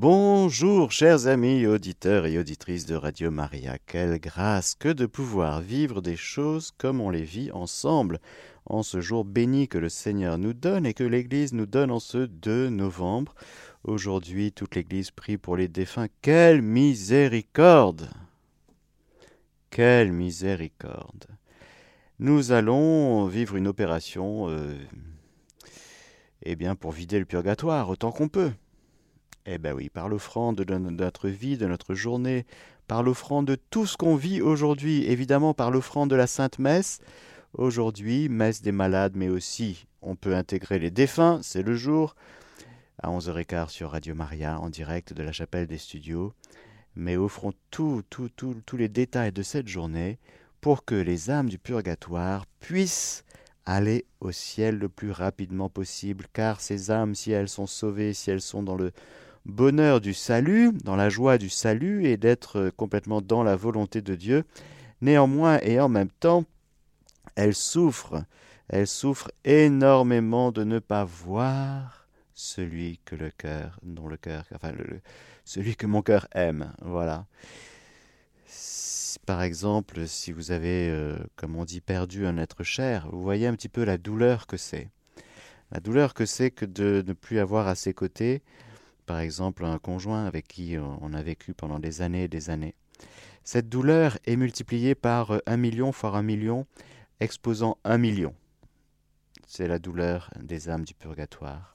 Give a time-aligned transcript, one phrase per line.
[0.00, 6.00] Bonjour chers amis auditeurs et auditrices de Radio Maria, quelle grâce que de pouvoir vivre
[6.00, 8.18] des choses comme on les vit ensemble
[8.64, 12.00] en ce jour béni que le Seigneur nous donne et que l'Église nous donne en
[12.00, 13.34] ce 2 novembre.
[13.84, 16.08] Aujourd'hui, toute l'Église prie pour les défunts.
[16.22, 18.08] Quelle miséricorde
[19.68, 21.26] Quelle miséricorde
[22.18, 24.78] Nous allons vivre une opération euh,
[26.42, 28.52] eh bien, pour vider le purgatoire autant qu'on peut.
[29.52, 32.46] Eh bien oui, par l'offrande de notre vie, de notre journée,
[32.86, 37.00] par l'offrande de tout ce qu'on vit aujourd'hui, évidemment par l'offrande de la Sainte Messe.
[37.54, 42.14] Aujourd'hui, messe des malades, mais aussi on peut intégrer les défunts, c'est le jour,
[43.02, 46.32] à 11h15 sur Radio Maria, en direct de la chapelle des studios.
[46.94, 48.04] Mais offrons tous
[48.74, 50.20] les détails de cette journée
[50.60, 53.24] pour que les âmes du purgatoire puissent
[53.66, 58.30] aller au ciel le plus rapidement possible, car ces âmes, si elles sont sauvées, si
[58.30, 58.92] elles sont dans le
[59.46, 64.14] bonheur du salut, dans la joie du salut et d'être complètement dans la volonté de
[64.14, 64.44] Dieu.
[65.00, 66.44] Néanmoins et en même temps,
[67.34, 68.22] elles souffrent,
[68.68, 74.72] elles souffrent énormément de ne pas voir celui que le cœur, dont le cœur, enfin
[75.44, 76.72] celui que mon cœur aime.
[76.82, 77.26] Voilà.
[79.26, 83.46] Par exemple, si vous avez, euh, comme on dit, perdu un être cher, vous voyez
[83.46, 84.88] un petit peu la douleur que c'est.
[85.72, 88.42] La douleur que c'est que de ne plus avoir à ses côtés
[89.10, 92.76] par exemple un conjoint avec qui on a vécu pendant des années et des années.
[93.42, 96.64] Cette douleur est multipliée par un million fois un million,
[97.18, 98.36] exposant un million.
[99.48, 101.74] C'est la douleur des âmes du purgatoire.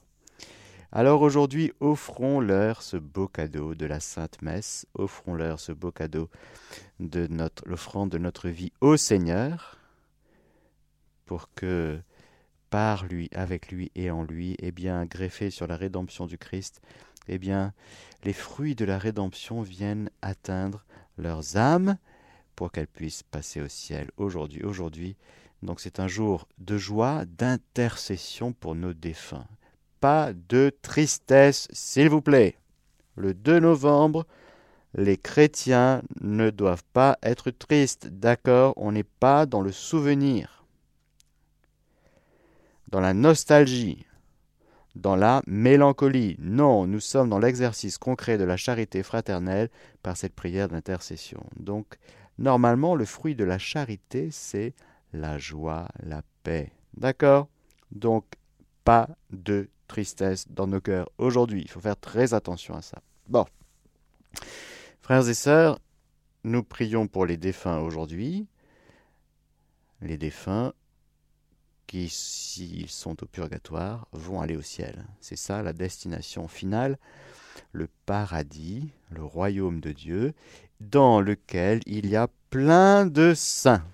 [0.92, 6.30] Alors aujourd'hui, offrons-leur ce beau cadeau de la Sainte Messe, offrons-leur ce beau cadeau
[7.00, 9.78] de notre l'offrande de notre vie au Seigneur,
[11.26, 12.00] pour que
[12.70, 16.38] par lui, avec lui et en lui, et eh bien greffé sur la rédemption du
[16.38, 16.80] Christ,
[17.28, 17.72] eh bien,
[18.24, 20.84] les fruits de la rédemption viennent atteindre
[21.18, 21.96] leurs âmes
[22.54, 24.62] pour qu'elles puissent passer au ciel aujourd'hui.
[24.64, 25.16] Aujourd'hui,
[25.62, 29.46] donc c'est un jour de joie, d'intercession pour nos défunts.
[30.00, 32.56] Pas de tristesse, s'il vous plaît.
[33.16, 34.26] Le 2 novembre,
[34.94, 40.64] les chrétiens ne doivent pas être tristes, d'accord On n'est pas dans le souvenir,
[42.88, 44.06] dans la nostalgie
[44.96, 46.36] dans la mélancolie.
[46.38, 49.68] Non, nous sommes dans l'exercice concret de la charité fraternelle
[50.02, 51.44] par cette prière d'intercession.
[51.58, 51.98] Donc,
[52.38, 54.74] normalement, le fruit de la charité, c'est
[55.12, 56.72] la joie, la paix.
[56.96, 57.48] D'accord?
[57.92, 58.24] Donc,
[58.84, 61.62] pas de tristesse dans nos cœurs aujourd'hui.
[61.62, 63.00] Il faut faire très attention à ça.
[63.28, 63.44] Bon.
[65.00, 65.78] Frères et sœurs,
[66.42, 68.46] nous prions pour les défunts aujourd'hui.
[70.00, 70.72] Les défunts
[71.86, 75.04] qui, s'ils sont au purgatoire, vont aller au ciel.
[75.20, 76.98] C'est ça la destination finale,
[77.72, 80.34] le paradis, le royaume de Dieu,
[80.80, 83.84] dans lequel il y a plein de saints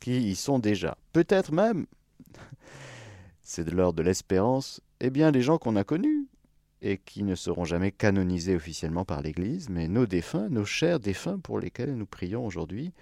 [0.00, 0.96] qui y sont déjà.
[1.12, 1.86] Peut-être même,
[3.42, 6.26] c'est de l'ordre de l'espérance, eh bien des gens qu'on a connus
[6.82, 11.38] et qui ne seront jamais canonisés officiellement par l'Église, mais nos défunts, nos chers défunts
[11.38, 12.92] pour lesquels nous prions aujourd'hui,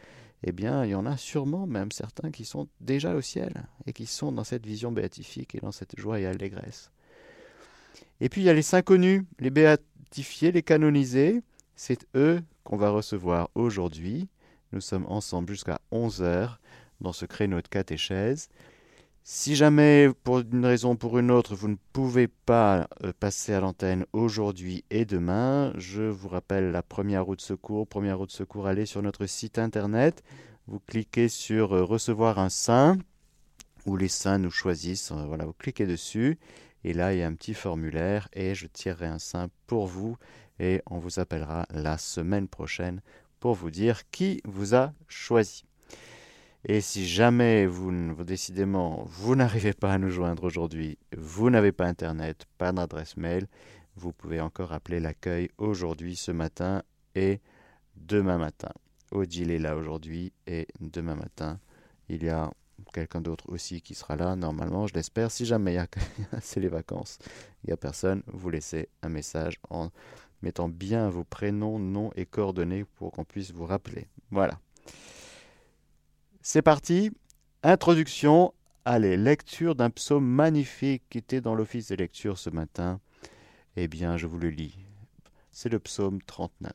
[0.44, 3.52] eh bien, il y en a sûrement même certains qui sont déjà au ciel
[3.86, 6.90] et qui sont dans cette vision béatifique et dans cette joie et allégresse.
[8.20, 11.42] Et puis il y a les saints connus, les béatifiés, les canonisés.
[11.76, 14.28] C'est eux qu'on va recevoir aujourd'hui.
[14.72, 16.60] Nous sommes ensemble jusqu'à 11 heures
[17.00, 18.48] dans ce créneau de catéchèse.
[19.24, 23.54] Si jamais, pour une raison ou pour une autre, vous ne pouvez pas euh, passer
[23.54, 27.86] à l'antenne aujourd'hui et demain, je vous rappelle la première route de secours.
[27.86, 30.24] Première route de secours, allez sur notre site internet.
[30.66, 32.98] Vous cliquez sur euh, Recevoir un saint,
[33.86, 35.12] où les saints nous choisissent.
[35.12, 36.40] Euh, voilà, vous cliquez dessus.
[36.82, 40.16] Et là, il y a un petit formulaire et je tirerai un saint pour vous.
[40.58, 43.00] Et on vous appellera la semaine prochaine
[43.38, 45.64] pour vous dire qui vous a choisi.
[46.64, 51.86] Et si jamais vous, décidément, vous n'arrivez pas à nous joindre aujourd'hui, vous n'avez pas
[51.86, 53.48] Internet, pas d'adresse mail,
[53.96, 56.82] vous pouvez encore appeler l'accueil aujourd'hui, ce matin
[57.16, 57.40] et
[57.96, 58.70] demain matin.
[59.10, 61.58] Odile est là aujourd'hui et demain matin,
[62.08, 62.50] il y a
[62.94, 65.32] quelqu'un d'autre aussi qui sera là, normalement, je l'espère.
[65.32, 65.76] Si jamais
[66.40, 67.18] c'est les vacances,
[67.64, 69.90] il n'y a personne, vous laissez un message en
[70.42, 74.06] mettant bien vos prénoms, noms et coordonnées pour qu'on puisse vous rappeler.
[74.30, 74.60] Voilà.
[76.44, 77.12] C'est parti.
[77.62, 78.52] Introduction.
[78.84, 82.98] Allez, lecture d'un psaume magnifique qui était dans l'office des lectures ce matin.
[83.76, 84.76] Eh bien, je vous le lis.
[85.52, 86.72] C'est le psaume 39.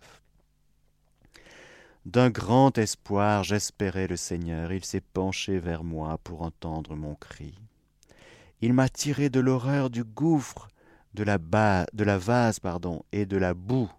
[2.05, 7.53] D'un grand espoir j'espérais le Seigneur, il s'est penché vers moi pour entendre mon cri.
[8.61, 10.69] Il m'a tiré de l'horreur du gouffre,
[11.13, 13.91] de la, de vase pardon, et de la boue.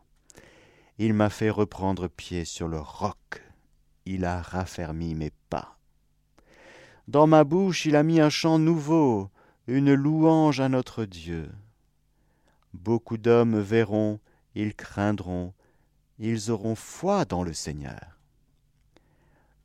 [0.97, 3.44] Il m'a fait reprendre pied sur le roc.
[4.06, 5.31] Il a raffermi mes.
[7.08, 9.31] Dans ma bouche il a mis un chant nouveau,
[9.66, 11.50] une louange à notre Dieu.
[12.75, 14.20] Beaucoup d'hommes verront,
[14.55, 15.55] ils craindront,
[16.19, 18.19] ils auront foi dans le Seigneur.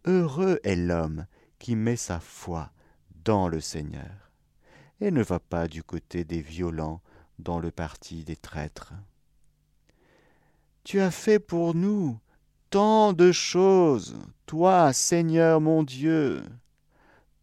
[0.06, 1.26] Heureux est l'homme
[1.60, 2.72] qui met sa foi
[3.26, 4.32] dans le Seigneur
[5.02, 7.02] et ne va pas du côté des violents
[7.40, 8.94] dans le parti des traîtres.
[10.86, 12.18] Tu as fait pour nous
[12.70, 16.42] tant de choses, toi, Seigneur mon Dieu,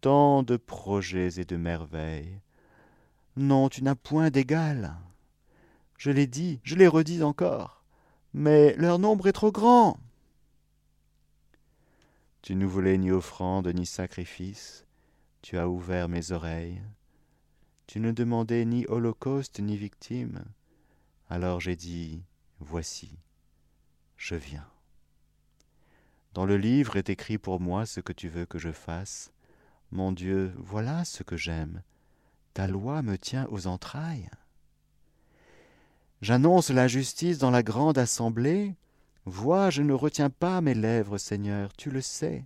[0.01, 2.41] tant de projets et de merveilles.
[3.37, 4.97] Non, tu n'as point d'égal.
[5.99, 7.85] Je l'ai dit, je l'ai redit encore,
[8.33, 9.99] mais leur nombre est trop grand.
[12.43, 14.87] Tu ne voulais ni offrande ni sacrifice,
[15.43, 16.81] tu as ouvert mes oreilles.
[17.87, 20.45] Tu ne demandais ni holocauste ni victime.
[21.29, 22.23] Alors j'ai dit,
[22.61, 23.19] Voici,
[24.17, 24.69] je viens.
[26.35, 29.33] Dans le livre est écrit pour moi ce que tu veux que je fasse.
[29.93, 31.83] Mon Dieu, voilà ce que j'aime.
[32.55, 34.31] Ta loi me tient aux entrailles.
[36.23, 38.75] J'annonce la justice dans la grande assemblée.
[39.25, 42.45] Vois, je ne retiens pas mes lèvres, Seigneur, tu le sais.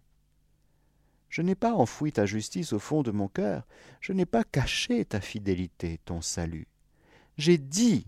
[1.29, 3.67] Je n'ai pas enfoui ta justice au fond de mon cœur,
[4.01, 6.69] je n'ai pas caché ta fidélité, ton salut.
[7.37, 8.07] J'ai dit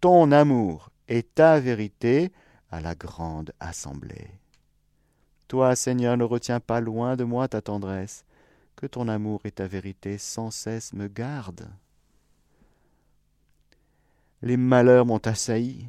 [0.00, 2.32] ton amour et ta vérité
[2.70, 4.30] à la grande assemblée.
[5.48, 8.24] Toi, Seigneur, ne retiens pas loin de moi ta tendresse,
[8.76, 11.70] que ton amour et ta vérité sans cesse me gardent.
[14.42, 15.88] Les malheurs m'ont assailli,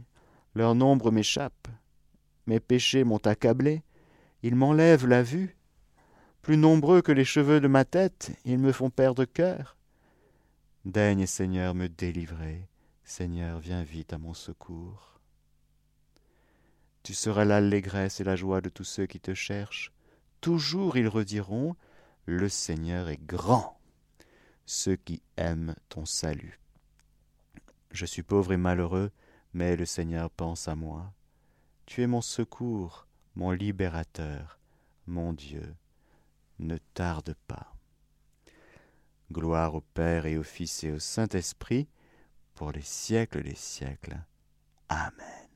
[0.55, 1.67] leur nombre m'échappe,
[2.47, 3.83] mes péchés m'ont accablé,
[4.41, 5.57] ils m'enlèvent la vue,
[6.41, 9.75] plus nombreux que les cheveux de ma tête, ils me font perdre cœur.
[10.85, 12.69] Daigne, Seigneur, me délivrer.
[13.03, 15.19] Seigneur, viens vite à mon secours.
[17.03, 19.91] Tu seras l'allégresse et la joie de tous ceux qui te cherchent.
[20.39, 21.75] Toujours ils rediront
[22.29, 23.79] Le Seigneur est grand.
[24.65, 26.59] Ceux qui aiment ton salut.
[27.91, 29.12] Je suis pauvre et malheureux,
[29.53, 31.13] mais le Seigneur pense à moi.
[31.85, 34.59] Tu es mon secours, mon libérateur,
[35.06, 35.74] mon Dieu
[36.59, 37.74] ne tarde pas.
[39.31, 41.88] Gloire au Père et au Fils et au Saint-Esprit,
[42.56, 44.19] pour les siècles des siècles.
[44.89, 45.46] Amen.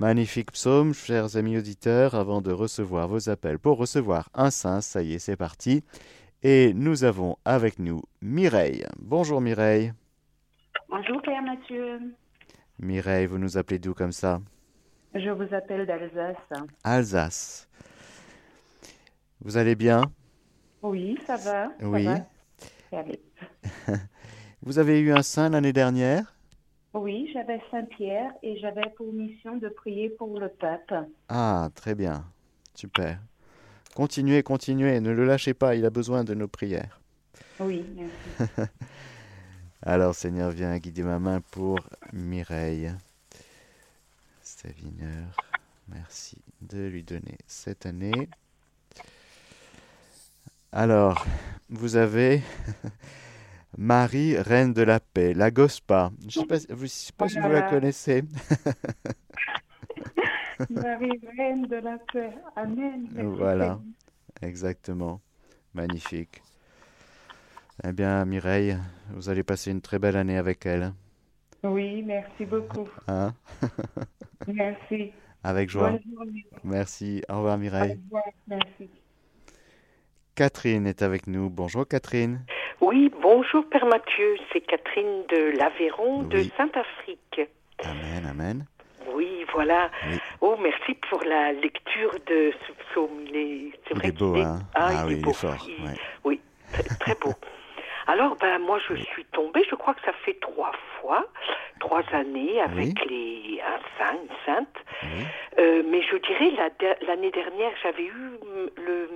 [0.00, 5.02] Magnifique psaume, chers amis auditeurs, avant de recevoir vos appels pour recevoir un saint, ça
[5.02, 5.84] y est, c'est parti.
[6.42, 8.84] Et nous avons avec nous Mireille.
[8.98, 9.92] Bonjour Mireille.
[10.88, 12.00] Bonjour Père Mathieu.
[12.80, 14.40] Mireille, vous nous appelez d'où comme ça?
[15.14, 16.36] Je vous appelle d'Alsace.
[16.82, 17.68] Alsace.
[19.42, 20.02] Vous allez bien?
[20.82, 21.68] Oui, ça va.
[21.80, 22.08] Oui.
[24.62, 26.33] Vous avez eu un saint l'année dernière?
[26.94, 30.94] Oui, j'avais Saint-Pierre et j'avais pour mission de prier pour le pape.
[31.28, 32.24] Ah, très bien.
[32.74, 33.18] Super.
[33.96, 37.00] Continuez, continuez, ne le lâchez pas, il a besoin de nos prières.
[37.58, 38.60] Oui, merci.
[39.82, 41.80] Alors, Seigneur, viens guider ma main pour
[42.12, 42.92] Mireille.
[44.42, 45.36] Stavineur,
[45.88, 48.28] merci de lui donner cette année.
[50.70, 51.26] Alors,
[51.70, 52.42] vous avez
[53.76, 56.10] Marie, reine de la paix, la Gospa.
[56.28, 58.22] Je ne sais pas, si vous la connaissez.
[60.70, 62.30] Marie, reine de la paix.
[62.56, 63.08] Amen.
[63.36, 63.80] Voilà,
[64.42, 65.20] exactement.
[65.74, 66.42] Magnifique.
[67.82, 68.76] Eh bien, Mireille,
[69.10, 70.92] vous allez passer une très belle année avec elle.
[71.64, 72.88] Oui, merci beaucoup.
[73.08, 73.34] Hein?
[74.46, 75.12] Merci.
[75.42, 75.98] Avec joie.
[76.62, 77.22] Merci.
[77.28, 77.92] Au revoir, Mireille.
[77.92, 78.24] Au revoir.
[78.46, 78.90] Merci.
[80.34, 81.48] Catherine est avec nous.
[81.48, 82.44] Bonjour Catherine.
[82.84, 84.36] Oui, bonjour Père Mathieu.
[84.52, 87.40] C'est Catherine de l'Aveyron de Saint-Afrique.
[87.82, 88.66] Amen, amen.
[89.14, 89.90] Oui, voilà.
[90.42, 93.24] Oh, merci pour la lecture de ce psaume.
[93.26, 94.58] Il est, vrai il beau, hein?
[94.74, 95.66] Ah, ah, oui, il est fort.
[96.24, 96.40] Oui,
[96.74, 97.32] très, très beau.
[98.06, 101.24] Alors, ben, moi, je suis tombée, je crois que ça fait trois fois,
[101.80, 105.53] trois années avec les, un saint, une sainte.
[105.64, 106.52] Euh, mais je dirais,
[107.06, 108.38] l'année dernière, j'avais eu
[108.76, 109.08] le,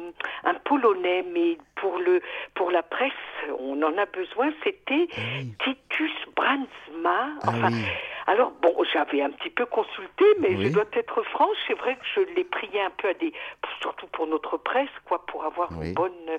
[0.45, 2.23] un polonais, mais pour, le,
[2.55, 3.13] pour la presse,
[3.59, 5.21] on en a besoin, c'était ah
[5.65, 7.29] Titus Bransma.
[7.43, 7.69] Ah
[8.27, 12.05] alors, bon, j'avais un petit peu consulté, mais je dois être franche, c'est vrai que
[12.15, 13.33] je l'ai prié un peu à des,
[13.81, 16.39] surtout pour notre presse, quoi, pour avoir une bonne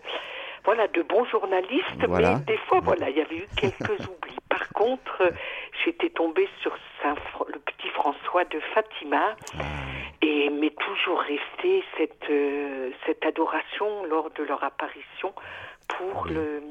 [0.66, 4.38] voilà, de bons journalistes, mais des fois, voilà, il y avait eu quelques oublis.
[4.50, 5.32] Par contre,
[5.84, 7.16] j'étais tombée sur Saint,
[7.48, 9.64] le petit François de Fatima, ah.
[10.22, 15.34] et m'est toujours restée cette, euh, cette adoration lors de leur apparition
[15.88, 16.62] pour le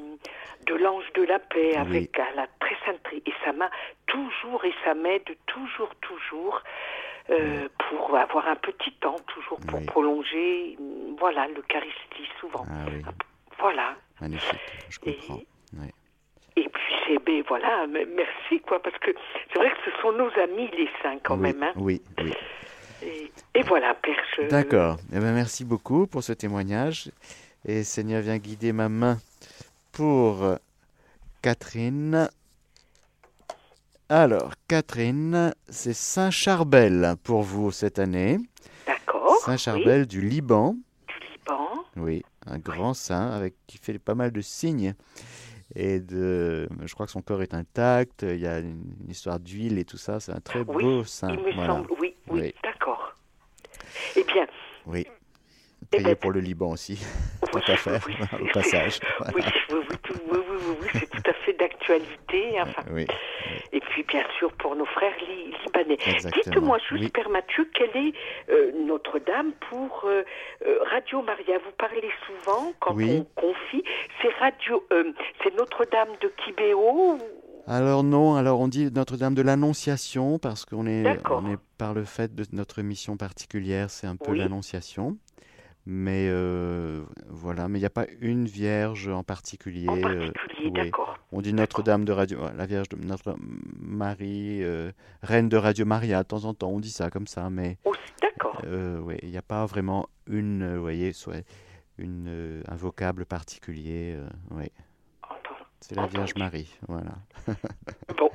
[0.66, 3.70] de l'ange de la paix, avec à la très sainte et ça m'a
[4.06, 6.62] toujours et ça m'aide toujours, toujours
[7.30, 10.76] euh, pour avoir un petit temps, toujours pour prolonger,
[11.18, 12.64] voilà, l'Eucharistie souvent.
[12.68, 13.10] Ah
[13.58, 13.96] voilà.
[14.20, 15.36] Magnifique, je comprends.
[15.36, 15.46] Et,
[16.68, 19.10] puis c'est, ben voilà, merci quoi, parce que
[19.52, 21.62] c'est vrai que ce sont nos amis les saints quand même.
[21.62, 21.72] Hein.
[21.76, 22.32] Oui, oui.
[23.54, 24.16] Et, voilà, Père.
[24.50, 24.96] D'accord.
[25.12, 27.10] Eh ben, merci beaucoup pour ce témoignage.
[27.64, 29.18] Et Seigneur, vient guider ma main
[29.92, 30.56] pour
[31.42, 32.28] Catherine.
[34.08, 38.38] Alors, Catherine, c'est Saint-Charbel pour vous cette année.
[38.86, 39.36] D'accord.
[39.44, 40.76] Saint-Charbel du Liban.
[41.06, 41.84] Du Liban.
[41.96, 44.94] Oui, un grand saint avec qui fait pas mal de signes.
[45.80, 48.24] Et de, je crois que son corps est intact.
[48.28, 50.18] Il y a une, histoire d'huile et tout ça.
[50.18, 51.32] C'est un très beau saint.
[51.32, 53.14] Il me semble, oui, oui, d'accord.
[54.16, 54.48] Eh bien.
[54.86, 55.06] Oui.
[55.90, 57.00] Priez eh ben, pour le Liban aussi,
[57.52, 58.04] tant qu'à faire,
[58.42, 58.98] au passage.
[59.34, 59.78] Oui, oui,
[60.32, 60.38] oui,
[60.82, 62.60] oui, c'est tout à fait d'actualité.
[62.60, 62.82] Enfin.
[62.90, 63.06] Oui.
[64.08, 65.14] Bien sûr, pour nos frères
[65.64, 65.98] libanais.
[66.34, 68.12] Dites-moi juste, Père Mathieu, quelle est
[68.50, 70.22] euh, Notre-Dame pour euh,
[70.66, 71.58] euh, Radio Maria?
[71.58, 73.84] Vous parlez souvent, quand on confie,
[74.22, 74.82] c'est Radio,
[75.42, 77.18] c'est Notre-Dame de Kibéo
[77.70, 82.04] alors non, alors on dit Notre-Dame de l'Annonciation parce qu'on est, on est par le
[82.04, 85.18] fait de notre mission particulière, c'est un peu l'Annonciation.
[85.90, 89.88] Mais euh, voilà, mais il n'y a pas une vierge en particulier.
[89.88, 90.30] En euh,
[91.32, 93.36] On dit Notre-Dame de Radio, la Vierge de Notre
[93.80, 94.92] Marie, euh,
[95.22, 97.78] Reine de Radio Maria, de temps en temps, on dit ça comme ça, mais.
[98.20, 98.60] d'accord.
[99.02, 101.42] oui, il n'y a pas vraiment une, vous voyez, soit
[101.96, 104.14] une, un vocable particulier,
[104.50, 104.66] oui.
[105.80, 107.14] C'est la Vierge Marie, voilà.
[108.18, 108.28] bon,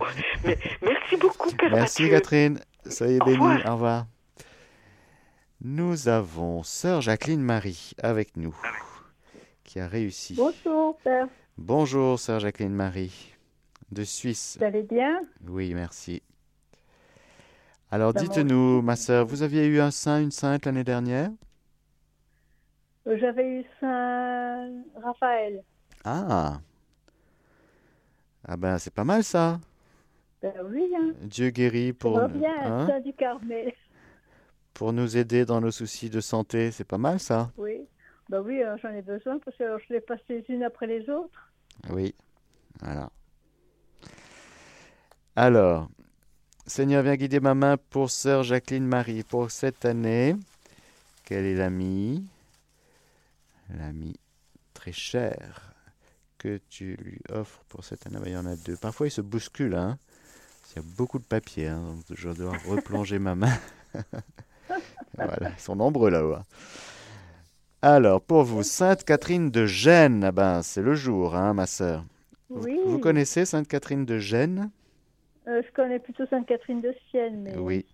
[0.82, 4.08] merci beaucoup, Père Merci Catherine, soyez bénie, au revoir.
[5.64, 8.56] Nous avons sœur Jacqueline Marie avec nous,
[9.64, 10.36] qui a réussi.
[10.36, 11.28] Bonjour, père.
[11.58, 13.34] Bonjour, sœur Jacqueline Marie,
[13.92, 14.58] de Suisse.
[14.60, 15.22] Vous allez bien?
[15.48, 16.22] Oui, merci.
[17.92, 21.30] Alors, ben, dites-nous, ma sœur, vous aviez eu un saint, une sainte l'année dernière?
[23.08, 24.70] Euh, J'avais eu Saint
[25.02, 25.64] Raphaël.
[26.04, 26.60] Ah
[28.46, 29.62] Ah ben, c'est pas mal ça.
[30.42, 30.92] Ben oui.
[31.00, 31.14] Hein.
[31.22, 32.20] Dieu guérit pour...
[32.28, 32.88] Bien, hein?
[32.88, 33.72] Saint du Carmel
[34.74, 36.72] pour nous aider dans nos soucis de santé.
[36.72, 37.88] C'est pas mal ça Oui,
[38.30, 41.10] bah oui, euh, j'en ai besoin parce que je les passe les unes après les
[41.10, 41.52] autres.
[41.90, 42.16] Oui,
[42.82, 43.10] voilà.
[45.36, 45.90] Alors,
[46.66, 50.36] Seigneur, viens guider ma main pour sœur Jacqueline Marie pour cette année.
[51.26, 52.26] Quel est l'ami
[53.70, 54.16] L'ami
[54.74, 55.74] très cher
[56.38, 58.18] que tu lui offres pour cette année?
[58.20, 58.78] Bah, il y en a deux.
[58.78, 59.76] Parfois, il se bouscule.
[59.76, 59.98] Hein.
[60.72, 63.58] Il y a beaucoup de papier, hein, donc je dois replonger ma main.
[65.16, 66.34] voilà, ils sont nombreux là-haut.
[66.34, 66.44] Hein.
[67.82, 72.06] Alors, pour vous, Sainte Catherine de Gênes, ah ben, c'est le jour, hein, ma sœur.
[72.50, 72.80] Oui.
[72.86, 74.72] Vous, connaissez Sainte Catherine de Gênes?
[75.48, 77.42] Euh, Je connais plutôt Sainte Catherine de Sienne.
[77.42, 77.58] Mais...
[77.58, 77.86] Oui.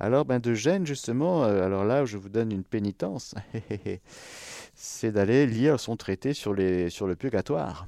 [0.00, 3.34] Alors, ben, de Gênes, justement, euh, alors là, je vous donne une pénitence.
[4.74, 7.86] c'est d'aller lire son traité sur, les, sur le purgatoire.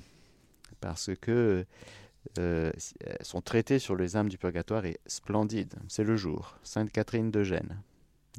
[0.81, 1.67] Parce que
[2.39, 2.73] euh,
[3.21, 5.75] son traité sur les âmes du purgatoire est splendide.
[5.89, 6.57] C'est le jour.
[6.63, 7.77] Sainte Catherine de Gênes.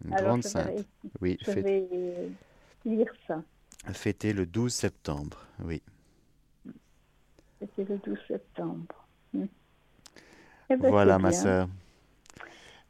[0.03, 0.85] Une grande sainte.
[1.21, 1.87] oui, je vais
[2.85, 3.43] lire ça.
[3.93, 5.81] Fêté le 12 septembre, oui.
[7.59, 9.07] C'était le 12 septembre.
[9.33, 9.45] Hmm.
[10.69, 11.67] Eh ben, voilà, ma sœur.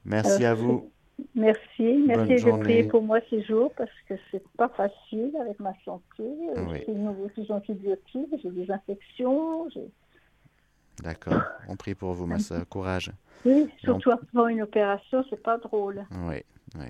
[0.05, 0.91] Merci à vous.
[1.36, 5.74] Merci, merci de prier pour moi ces jours parce que c'est pas facile avec ma
[5.86, 6.03] santé.
[6.20, 6.84] Oui.
[6.86, 9.67] J'ai une nouveau antibiotiques, j'ai des infections.
[11.03, 11.41] D'accord.
[11.67, 12.67] On prie pour vous, ma soeur.
[12.67, 13.12] Courage.
[13.46, 16.05] Oui, surtout après une opération, c'est pas drôle.
[16.27, 16.43] Oui,
[16.75, 16.87] oui.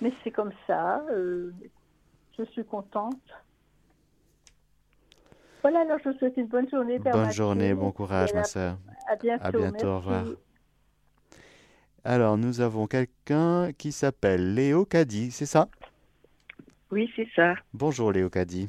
[0.00, 1.04] Mais c'est comme ça.
[1.10, 1.52] Euh,
[2.38, 3.20] je suis contente.
[5.62, 6.98] Voilà, alors je vous souhaite une bonne journée.
[6.98, 8.78] bonne journée, bon courage, ma soeur.
[9.08, 9.44] À bientôt.
[9.44, 10.24] À bientôt, au revoir.
[12.04, 15.68] Alors, nous avons quelqu'un qui s'appelle Léo Caddy, c'est ça?
[16.92, 17.54] Oui, c'est ça.
[17.74, 18.68] Bonjour, Léo Caddy.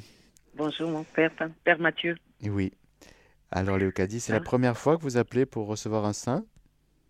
[0.56, 1.30] Bonjour, mon père,
[1.62, 2.16] Père Mathieu.
[2.42, 2.72] Oui.
[3.50, 4.42] Alors, Léocadie, c'est la ah.
[4.42, 6.44] première fois que vous appelez pour recevoir un saint?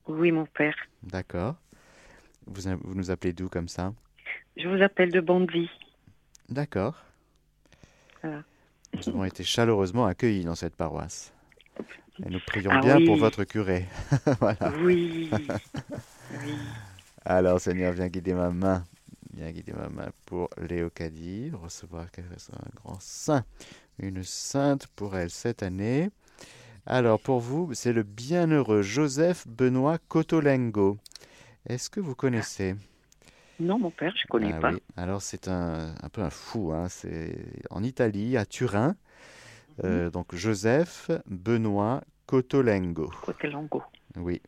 [0.07, 0.76] Oui, mon père.
[1.02, 1.57] D'accord.
[2.49, 3.93] Vous, vous nous appelez d'où comme ça
[4.57, 5.69] Je vous appelle de Bondy.
[6.49, 7.05] D'accord.
[8.25, 11.33] Nous avons été chaleureusement accueillis dans cette paroisse.
[12.25, 13.87] Et nous prions ah bien pour votre curé.
[14.40, 14.73] voilà.
[14.81, 15.31] Oui.
[17.25, 18.85] Alors, Seigneur, viens guider ma main.
[19.35, 23.45] Viens guider ma main pour Léocadie, recevoir un grand saint,
[24.00, 26.11] une sainte pour elle cette année.
[26.87, 30.97] Alors pour vous, c'est le bienheureux Joseph Benoît Cotolengo.
[31.67, 32.75] Est-ce que vous connaissez?
[33.61, 34.73] Non, mon père, je ne connais ah pas.
[34.97, 36.73] Alors c'est un, peu un fou.
[36.73, 36.88] Hein.
[36.88, 37.37] C'est
[37.71, 38.95] en Italie, à Turin.
[39.85, 40.11] Euh, mhm.
[40.11, 43.11] donc Joseph Benoît Cotolengo.
[43.23, 43.83] Cotolengo.
[44.17, 44.41] Oui.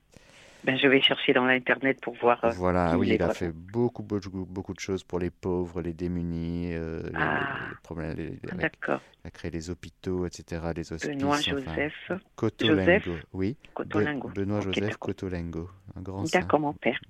[0.65, 2.45] Ben, je vais chercher dans l'internet pour voir.
[2.45, 5.95] Euh, voilà, oui, il a fait beaucoup, beaucoup, beaucoup de choses pour les pauvres, les
[5.95, 8.39] démunis, euh, ah, les, problèmes.
[8.55, 9.01] D'accord.
[9.25, 11.11] Il a créé les hôpitaux, etc., les hospices.
[11.11, 12.13] Benoît Joseph.
[12.37, 13.57] Cotolengo, oui.
[13.73, 14.29] Cotolengo.
[14.29, 17.01] Benoît Joseph Cotolengo, un grand D'accord, mon père.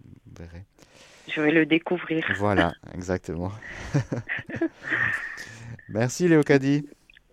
[1.28, 2.25] Je vais le découvrir.
[2.38, 3.52] Voilà, exactement.
[5.88, 6.88] Merci Léocadie.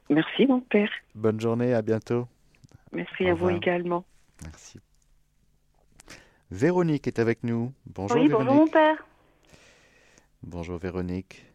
[0.09, 0.89] Merci mon père.
[1.13, 2.27] Bonne journée, à bientôt.
[2.91, 4.03] Merci à vous également.
[4.43, 4.79] Merci.
[6.51, 7.73] Véronique est avec nous.
[7.85, 8.47] Bonjour oui, Véronique.
[8.49, 9.05] bonjour mon père.
[10.43, 11.45] Bonjour Véronique.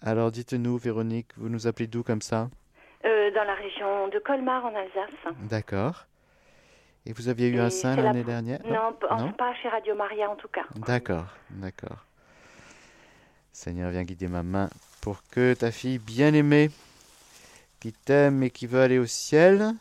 [0.00, 2.48] Alors dites-nous Véronique, vous nous appelez d'où comme ça?
[3.04, 5.34] Euh, Dans la région de Colmar en Alsace.
[5.50, 6.06] D'accord.
[7.06, 8.60] Et vous aviez eu un saint l'année dernière?
[8.64, 10.64] Non, non, pas chez Radio Maria en tout cas.
[10.76, 12.04] D'accord, d'accord.
[13.52, 14.68] Seigneur, viens guider ma main
[15.00, 16.70] pour que ta fille bien-aimée,
[17.80, 19.72] qui t'aime et qui veut aller au ciel,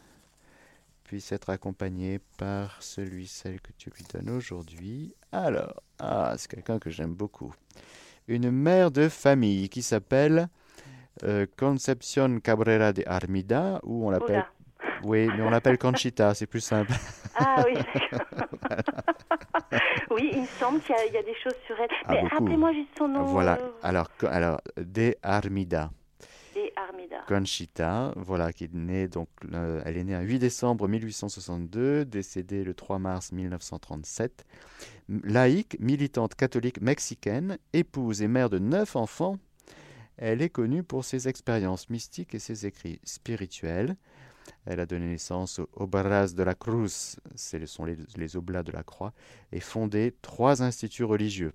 [1.08, 5.16] puisse être accompagnée par celui, celle que tu lui donnes aujourd'hui.
[5.32, 7.54] Alors, ah, c'est quelqu'un que j'aime beaucoup.
[8.28, 10.50] Une mère de famille qui s'appelle
[11.24, 14.46] euh, Concepción Cabrera de Armida, ou on l'appelle
[15.04, 16.92] oui, mais on l'appelle Conchita, c'est plus simple.
[17.36, 17.80] Ah oui,
[20.10, 21.90] oui, il me semble qu'il y, a des choses sur elle.
[22.06, 23.24] Ah, mais rappelez-moi juste son nom.
[23.24, 25.92] Voilà, alors, alors De Armida.
[26.98, 27.24] Armida.
[27.28, 29.30] Conchita, voilà, qui est née, donc,
[29.86, 34.46] elle est née le 8 décembre 1862, décédée le 3 mars 1937.
[35.24, 39.38] Laïque, militante catholique mexicaine, épouse et mère de neuf enfants,
[40.18, 43.96] elle est connue pour ses expériences mystiques et ses écrits spirituels.
[44.66, 48.84] Elle a donné naissance aux Obras de la Cruz, ce sont les, Oblats de la
[48.84, 49.14] Croix,
[49.52, 51.54] et fondé trois instituts religieux.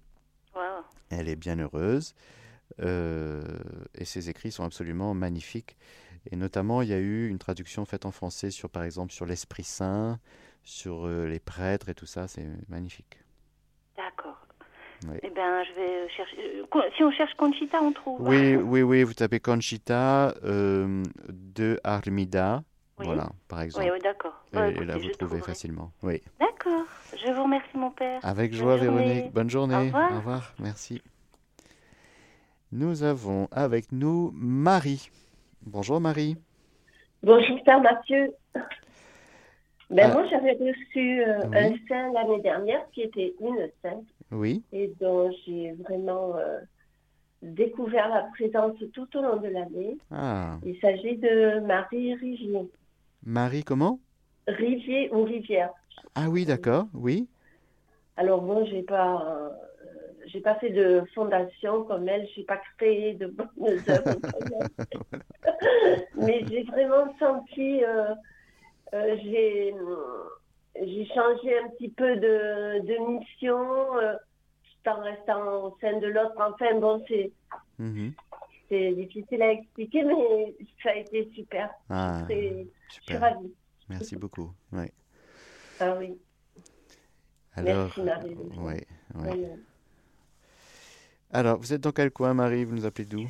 [1.11, 2.42] Elle est bien heureuse euh,
[2.79, 5.77] et ses écrits sont absolument magnifiques.
[6.31, 9.27] Et notamment, il y a eu une traduction faite en français sur, par exemple, sur
[9.27, 10.21] l'Esprit Saint,
[10.63, 12.29] sur euh, les prêtres et tout ça.
[12.29, 13.19] C'est magnifique.
[13.97, 14.47] D'accord.
[15.23, 16.37] Eh bien, je vais chercher.
[16.61, 18.21] Euh, si on cherche Conchita, on trouve.
[18.21, 19.03] Oui, oui, oui.
[19.03, 22.63] Vous tapez Conchita de Armida
[22.99, 23.91] voilà, par exemple.
[23.93, 24.45] Oui, d'accord.
[24.53, 25.91] et, là, vous trouvez facilement.
[26.03, 26.23] Oui.
[26.39, 26.85] D'accord.
[27.17, 28.21] Je vous remercie, mon père.
[28.23, 29.33] Avec joie, Véronique.
[29.33, 29.75] Bonne journée.
[29.75, 30.13] Au revoir.
[30.13, 30.55] Au revoir.
[30.61, 31.03] Merci.
[32.73, 35.11] Nous avons avec nous Marie.
[35.67, 36.39] Bonjour, Marie.
[37.23, 38.33] Bonjour, Père Mathieu.
[39.91, 40.15] Ben, ah.
[40.15, 44.07] Moi, j'avais reçu euh, un saint l'année dernière qui était une sainte.
[44.31, 44.63] Oui.
[44.73, 46.61] Et dont j'ai vraiment euh,
[47.43, 49.99] découvert la présence tout au long de l'année.
[50.11, 50.57] Ah.
[50.65, 52.71] Il s'agit de Marie Rigier.
[53.23, 54.01] Marie comment?
[54.49, 55.73] Rivier ou Rivière.
[56.15, 57.29] Ah oui, d'accord, oui.
[58.17, 59.51] Alors bon, j'ai pas, euh,
[60.27, 64.21] j'ai pas fait de fondation comme elle, j'ai pas créé de bonnes œuvres.
[66.17, 68.15] Mais j'ai vraiment senti, euh,
[68.95, 69.75] euh, j'ai,
[70.81, 73.59] j'ai changé un petit peu de, de mission,
[74.63, 76.35] tout en restant au sein de l'autre.
[76.39, 77.33] Enfin bon, c'est.
[77.79, 78.13] Mhm
[78.73, 81.71] c'est difficile à expliquer, mais ça a été super.
[81.91, 83.55] Ah, je, suis ravie.
[83.91, 84.55] Merci beaucoup.
[84.73, 84.91] Ouais.
[85.79, 86.19] Ah oui.
[87.55, 88.37] Alors, Merci Marie.
[89.15, 89.47] Oui,
[91.33, 92.65] Alors, vous êtes dans quel coin, Marie?
[92.65, 93.27] Vous nous appelez d'où?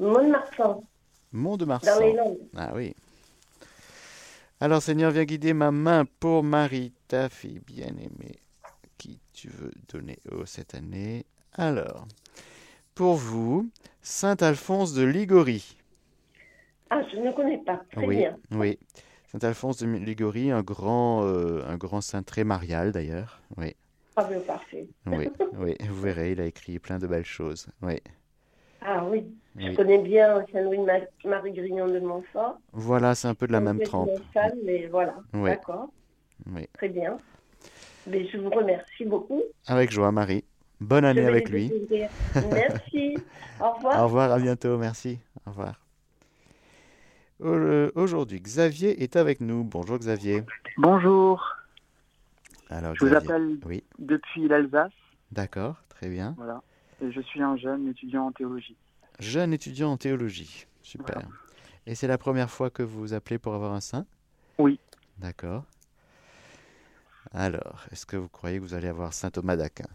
[0.00, 0.82] Mont-de-Marsan.
[1.32, 1.94] Mont-de-Marsan.
[1.94, 2.38] Dans les Landes.
[2.56, 2.96] Ah oui.
[4.60, 8.40] Alors, Seigneur, viens guider ma main pour Marie, ta fille bien-aimée,
[8.98, 11.26] qui tu veux donner haut cette année.
[11.52, 12.08] Alors,
[12.94, 13.68] pour vous,
[14.02, 15.76] Saint Alphonse de Ligorie.
[16.90, 17.82] Ah, je ne connais pas.
[17.92, 18.36] Très oui, bien.
[18.50, 18.78] Oui.
[19.30, 23.40] Saint Alphonse de Ligorie, un grand, euh, un grand saint très marial d'ailleurs.
[23.56, 23.74] Oui.
[24.16, 24.86] Ah, bien, parfait.
[25.06, 27.66] oui, oui, vous verrez, il a écrit plein de belles choses.
[27.82, 28.00] Oui.
[28.80, 29.24] Ah oui,
[29.56, 32.58] je connais bien Saint-Louis-Marie Grignon de Montfort.
[32.72, 34.10] Voilà, c'est un peu de la même trempe.
[34.64, 35.88] mais voilà, d'accord.
[36.52, 36.66] Oui.
[36.74, 37.16] Très bien.
[38.06, 39.42] Mais je vous remercie beaucoup.
[39.66, 40.44] Avec joie, Marie.
[40.80, 41.72] Bonne année avec lui.
[42.52, 43.16] Merci.
[43.60, 44.00] Au revoir.
[44.00, 44.76] Au revoir, à bientôt.
[44.76, 45.18] Merci.
[45.46, 45.80] Au revoir.
[47.42, 49.64] Euh, aujourd'hui, Xavier est avec nous.
[49.64, 50.42] Bonjour Xavier.
[50.76, 51.42] Bonjour.
[52.70, 53.84] Alors, je vous appelle oui.
[53.98, 54.92] depuis l'Alsace.
[55.32, 56.34] D'accord, très bien.
[56.36, 56.62] Voilà.
[57.02, 58.76] Et je suis un jeune étudiant en théologie.
[59.18, 60.66] Jeune étudiant en théologie.
[60.82, 61.22] Super.
[61.86, 64.06] Et c'est la première fois que vous vous appelez pour avoir un sein
[64.58, 64.78] Oui.
[65.18, 65.64] D'accord.
[67.32, 69.88] Alors, est-ce que vous croyez que vous allez avoir saint Thomas d'Aquin?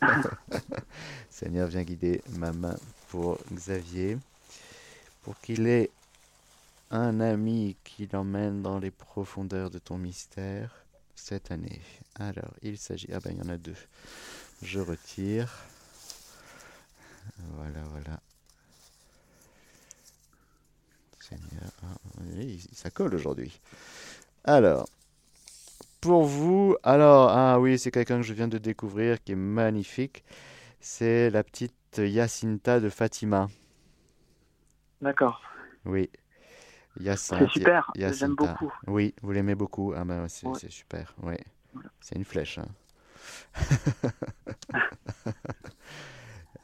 [1.30, 2.74] Seigneur, viens guider ma main
[3.08, 4.18] pour Xavier,
[5.22, 5.90] pour qu'il ait
[6.90, 10.83] un ami qui l'emmène dans les profondeurs de ton mystère
[11.14, 11.80] cette année.
[12.16, 13.08] Alors, il s'agit...
[13.12, 13.76] Ah ben, il y en a deux.
[14.62, 15.52] Je retire.
[17.56, 18.20] Voilà, voilà.
[21.20, 21.96] Seigneur, ah,
[22.72, 23.60] ça colle aujourd'hui.
[24.44, 24.86] Alors,
[26.04, 26.76] pour vous.
[26.82, 30.22] Alors, ah oui, c'est quelqu'un que je viens de découvrir qui est magnifique.
[30.80, 33.48] C'est la petite Yacinta de Fatima.
[35.00, 35.40] D'accord.
[35.86, 36.10] Oui.
[37.16, 38.72] C'est super, j'aime beaucoup.
[38.86, 39.92] Oui, vous l'aimez beaucoup.
[39.96, 41.36] Ah ben, c'est super, oui.
[42.00, 42.58] C'est une flèche.
[42.58, 42.68] Hein.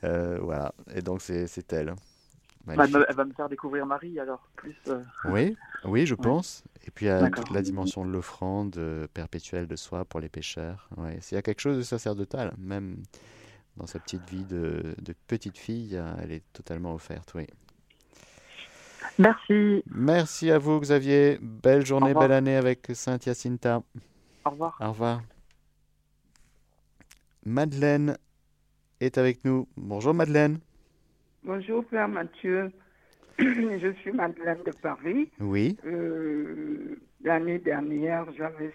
[0.02, 1.94] Euh, voilà, et donc c'est elle.
[2.64, 4.74] Bah, elle va me faire découvrir Marie alors plus.
[4.88, 5.02] Euh.
[5.26, 6.64] Oui, oui, je pense.
[6.86, 10.20] Et puis il y a toute la dimension de l'offrande euh, perpétuelle de soi pour
[10.20, 10.88] les pécheurs.
[10.96, 11.18] Ouais.
[11.20, 13.02] S'il y a quelque chose de sacerdotal, même
[13.76, 17.46] dans sa petite vie de, de petite fille, elle est totalement offerte, oui.
[19.18, 19.82] Merci.
[19.92, 21.38] Merci à vous, Xavier.
[21.40, 23.82] Belle journée, belle année avec Sainte Jacinta.
[24.44, 24.76] Au revoir.
[24.80, 25.22] Au revoir.
[27.44, 28.16] Madeleine
[29.00, 29.66] est avec nous.
[29.76, 30.58] Bonjour, Madeleine.
[31.44, 32.70] Bonjour, Père Mathieu.
[33.38, 35.30] Je suis Madeleine de Paris.
[35.40, 35.76] Oui.
[35.86, 38.72] Euh, l'année dernière, j'avais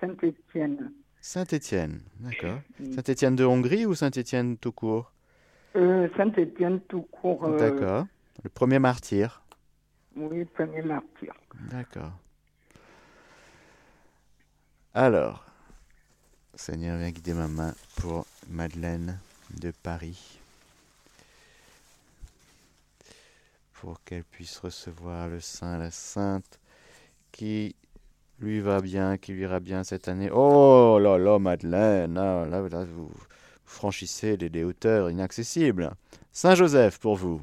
[0.00, 0.92] Saint-Étienne.
[1.20, 2.60] Saint-Étienne, d'accord.
[2.94, 5.12] Saint-Étienne de Hongrie ou Saint-Étienne tout court?
[5.76, 7.44] Euh, Saint-Étienne tout court.
[7.44, 8.06] Euh, d'accord.
[8.42, 9.42] Le premier martyr.
[10.16, 11.34] Oui, premier martyr.
[11.70, 12.12] D'accord.
[14.94, 15.44] Alors,
[16.54, 19.18] Seigneur, viens guider ma main pour Madeleine
[19.60, 20.38] de Paris.
[23.74, 26.58] Pour qu'elle puisse recevoir le Saint, la Sainte,
[27.32, 27.76] qui
[28.40, 30.30] lui va bien, qui lui ira bien cette année.
[30.32, 33.10] Oh là là, Madeleine, ah, là, là, vous
[33.64, 35.92] franchissez des hauteurs inaccessibles.
[36.32, 37.40] Saint Joseph pour vous.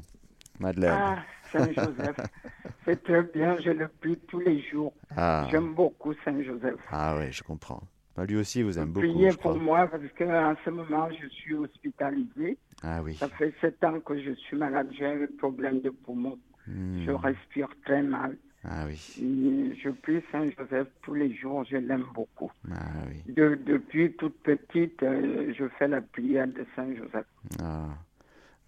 [0.60, 0.94] Madeleine.
[0.94, 1.18] Ah,
[1.52, 2.16] Saint-Joseph.
[2.84, 4.92] c'est très bien, je le prie tous les jours.
[5.16, 5.46] Ah.
[5.50, 6.80] J'aime beaucoup Saint-Joseph.
[6.90, 7.82] Ah oui, je comprends.
[8.16, 9.06] Bah, lui aussi vous aime beaucoup.
[9.06, 12.58] Priez pour moi parce qu'en ce moment, je suis hospitalisé.
[12.82, 13.14] Ah oui.
[13.14, 14.88] Ça fait sept ans que je suis malade.
[14.98, 16.36] J'ai un problème de poumon.
[16.66, 17.04] Hmm.
[17.04, 18.36] Je respire très mal.
[18.64, 19.76] Ah oui.
[19.82, 22.50] Je prie Saint-Joseph tous les jours, je l'aime beaucoup.
[22.70, 22.74] Ah
[23.08, 23.22] oui.
[23.34, 27.26] depuis toute petite, euh, je fais la prière de Saint-Joseph.
[27.62, 27.90] Ah.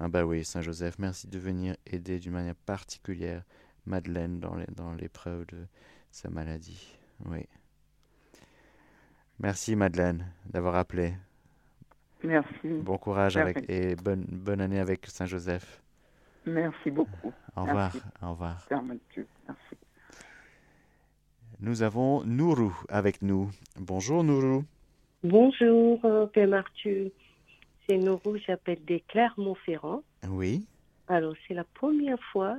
[0.03, 3.43] Ah bah oui, Saint Joseph, merci de venir aider d'une manière particulière
[3.85, 5.67] Madeleine dans l'épreuve de
[6.11, 6.97] sa maladie.
[7.27, 7.47] Oui.
[9.39, 11.13] Merci Madeleine d'avoir appelé.
[12.25, 12.69] Merci.
[12.83, 15.83] Bon courage avec, et bonne, bonne année avec Saint Joseph.
[16.47, 17.35] Merci beaucoup.
[17.55, 17.95] Au revoir.
[18.23, 18.67] Au revoir.
[18.71, 19.29] Merci.
[21.61, 23.51] Nous avons Nourou avec nous.
[23.79, 24.65] Bonjour Nourou.
[25.23, 27.11] Bonjour euh, Père Arthur
[27.91, 30.05] c'est Nourou, j'appelle des Clermont-Ferrand.
[30.29, 30.65] Oui.
[31.09, 32.57] Alors, c'est la première fois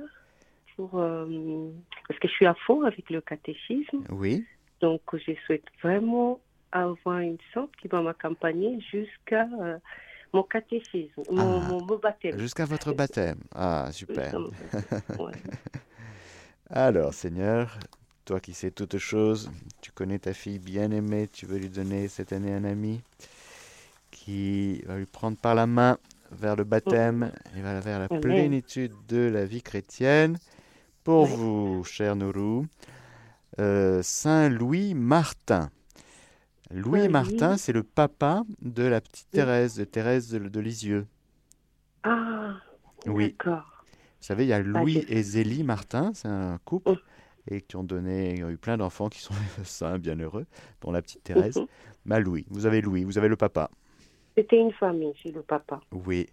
[0.76, 0.98] pour.
[0.98, 1.70] Euh,
[2.06, 4.04] parce que je suis à fond avec le catéchisme.
[4.10, 4.44] Oui.
[4.82, 6.38] Donc, je souhaite vraiment
[6.70, 9.78] avoir une sorte qui va m'accompagner jusqu'à euh,
[10.34, 11.96] mon catéchisme, mon, ah.
[12.02, 12.38] baptême.
[12.38, 13.40] Jusqu'à votre baptême.
[13.54, 14.34] Ah, super.
[16.68, 17.78] Alors, Seigneur,
[18.26, 22.34] toi qui sais toutes choses, tu connais ta fille bien-aimée, tu veux lui donner cette
[22.34, 23.00] année un ami
[24.12, 25.98] qui va lui prendre par la main
[26.30, 30.38] vers le baptême et vers la plénitude de la vie chrétienne.
[31.02, 32.66] Pour vous, cher Nourou,
[33.58, 35.70] euh, Saint Louis Martin.
[36.70, 41.06] Louis Martin, c'est le papa de la petite Thérèse, de Thérèse de, Lisieux.
[42.04, 42.54] Ah,
[43.06, 43.30] oui.
[43.30, 43.84] D'accord.
[44.20, 46.96] Vous savez, il y a Louis et Zélie Martin, c'est un couple, oh.
[47.50, 50.46] et qui ont donné, ont eu plein d'enfants qui sont saints, bien heureux,
[50.80, 51.60] dont la petite Thérèse.
[52.04, 53.70] Mais Louis, vous avez Louis, vous avez le papa.
[54.36, 55.80] C'était une famille, c'est le papa.
[55.90, 56.28] Oui.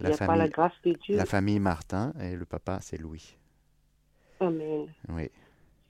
[0.00, 1.16] la famille, la grâce de Dieu.
[1.16, 3.36] La famille Martin et le papa, c'est Louis.
[4.40, 4.86] Amen.
[5.08, 5.30] Oui.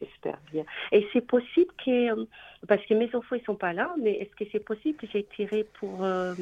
[0.00, 0.64] J'espère bien.
[0.92, 2.26] Et c'est possible que, euh,
[2.68, 5.24] parce que mes enfants ne sont pas là, mais est-ce que c'est possible que j'ai
[5.24, 6.34] tiré pour euh,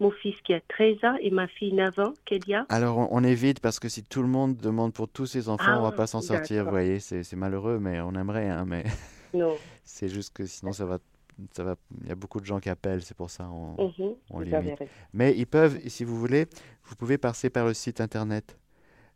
[0.00, 3.60] mon fils qui a 13 ans et ma fille 9 ans, Kélia Alors on, évite
[3.60, 5.96] parce que si tout le monde demande pour tous ses enfants, on ne va ah,
[5.96, 8.84] pas s'en sortir, vous voyez, c'est malheureux, mais on aimerait, hein, mais
[9.34, 9.56] non.
[9.84, 10.98] c'est juste que sinon ça va
[11.52, 14.14] ça va, il y a beaucoup de gens qui appellent, c'est pour ça on, mhm,
[14.30, 14.82] on limite.
[15.12, 16.46] Mais ils peuvent, si vous voulez,
[16.84, 18.58] vous pouvez passer par le site internet.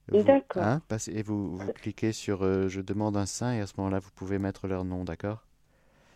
[0.08, 0.62] D'accord.
[0.62, 3.98] Hein, et vous, vous cliquez sur euh, Je demande un saint et à ce moment-là,
[3.98, 5.44] vous pouvez mettre leur nom, d'accord?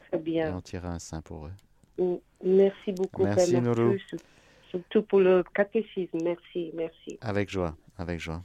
[0.09, 0.51] Très bien.
[0.51, 1.53] Et on tirera un saint pour eux.
[1.99, 3.25] Mm, merci beaucoup.
[3.25, 3.57] Merci,
[4.71, 6.19] Surtout pour le catéchisme.
[6.23, 7.19] Merci, merci.
[7.21, 8.43] Avec joie, avec joie.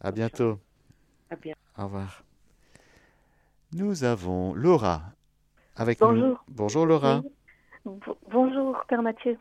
[0.00, 0.58] À bientôt.
[1.30, 1.58] À bientôt.
[1.76, 2.24] Au revoir.
[3.74, 5.02] Nous avons Laura
[5.76, 6.26] avec Bonjour.
[6.26, 6.38] nous.
[6.48, 7.22] Bonjour Laura.
[8.30, 9.36] Bonjour Père Mathieu.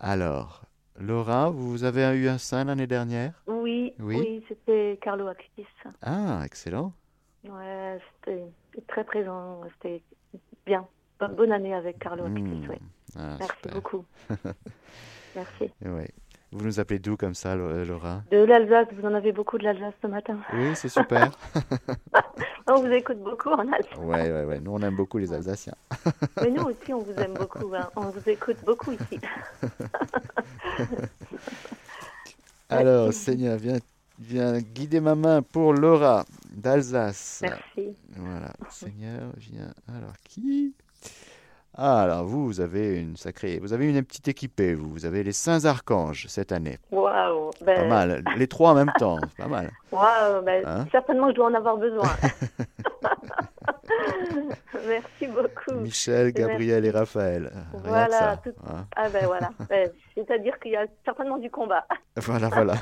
[0.00, 0.62] Alors,
[0.98, 3.42] Laura, vous avez eu un saint l'année dernière?
[3.46, 5.66] Oui, oui, c'était Carlo Actis.
[6.02, 6.92] Ah, excellent.
[7.44, 8.44] Ouais, c'était
[8.86, 10.02] très présent, c'était
[10.66, 10.86] bien.
[11.20, 12.72] Bonne année avec Carlo Actis, hmm.
[13.16, 14.04] ah, Merci beaucoup.
[15.34, 15.72] Merci.
[15.84, 16.10] Ouais.
[16.50, 18.22] Vous nous appelez d'où comme ça, Laura?
[18.30, 20.38] De l'Alsace, vous en avez beaucoup de l'Alsace ce matin.
[20.54, 21.30] Oui, c'est super.
[22.70, 23.98] On vous écoute beaucoup en Alsace.
[23.98, 24.60] Oui, oui, oui.
[24.60, 25.74] Nous, on aime beaucoup les Alsaciens.
[26.42, 27.72] Mais nous aussi, on vous aime beaucoup.
[27.74, 27.88] Hein.
[27.96, 29.18] On vous écoute beaucoup ici.
[32.68, 33.78] Alors, Seigneur, viens,
[34.18, 37.40] viens guider ma main pour Laura d'Alsace.
[37.42, 37.96] Merci.
[38.14, 39.72] Voilà, Seigneur, viens.
[39.88, 40.74] Alors, qui?
[41.80, 45.22] Ah, alors vous, vous avez une sacrée, vous avez une petite équipée, vous, vous avez
[45.22, 46.76] les saints archanges cette année.
[46.90, 47.82] Waouh, ben...
[47.82, 49.70] pas mal, les trois en même temps, pas mal.
[49.92, 52.10] Waouh, ben, hein certainement je dois en avoir besoin.
[54.86, 55.80] Merci beaucoup.
[55.80, 57.50] Michel, Gabriel et Raphaël.
[57.84, 58.36] voilà.
[58.38, 58.52] Tout...
[58.66, 58.86] Hein.
[58.96, 59.50] Ah ben voilà.
[59.68, 61.86] Ben, c'est-à-dire qu'il y a certainement du combat.
[62.16, 62.74] voilà, voilà.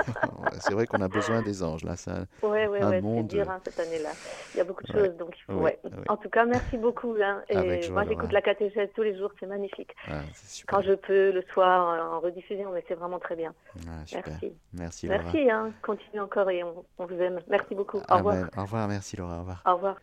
[0.60, 1.96] c'est vrai qu'on a besoin des anges là.
[1.96, 3.00] Ça, oui, oui, oui.
[3.00, 3.28] Monde...
[3.30, 4.10] C'est dur hein, cette année-là.
[4.54, 5.16] Il y a beaucoup de choses.
[5.16, 5.78] Donc, ouais.
[6.08, 7.16] En tout cas, merci beaucoup.
[7.20, 7.42] Hein.
[7.48, 9.32] Et moi, j'écoute la catéchèse tous les jours.
[9.40, 9.94] C'est magnifique.
[10.08, 10.20] Ah,
[10.68, 13.52] Quand je peux, le soir, en rediffusion, mais c'est vraiment très bien.
[13.88, 14.52] Ah, merci.
[14.72, 15.06] Merci.
[15.06, 15.22] Laura.
[15.22, 15.50] Merci.
[15.50, 15.72] Hein.
[15.82, 17.40] Continuez encore et on, on, vous aime.
[17.48, 17.98] Merci beaucoup.
[18.08, 18.48] Au revoir.
[18.56, 18.88] Au revoir.
[18.88, 19.36] Merci Laura.
[19.36, 19.62] Au revoir.
[19.66, 19.96] Au revoir.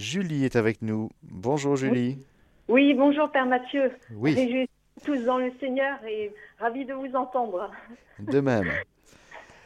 [0.00, 1.10] Julie est avec nous.
[1.22, 2.24] Bonjour Julie.
[2.68, 3.92] Oui, bonjour Père Mathieu.
[4.14, 4.66] Oui.
[5.04, 7.70] tous dans le Seigneur et ravi de vous entendre.
[8.18, 8.70] De même.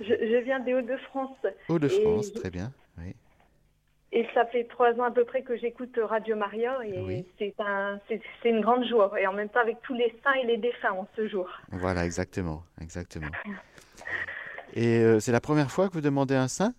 [0.00, 1.38] je, viens des Hauts-de-France.
[1.68, 2.72] Hauts-de-France, très bien.
[2.98, 3.14] Oui.
[4.10, 8.00] Et ça fait trois ans à peu près que j'écoute Radio Maria et c'est un,
[8.08, 9.12] c'est une grande joie.
[9.20, 11.48] Et en même temps avec tous les saints et les défunts en ce jour.
[11.70, 13.30] Voilà, exactement, exactement.
[14.74, 16.74] Et euh, c'est la première fois que vous demandez un saint?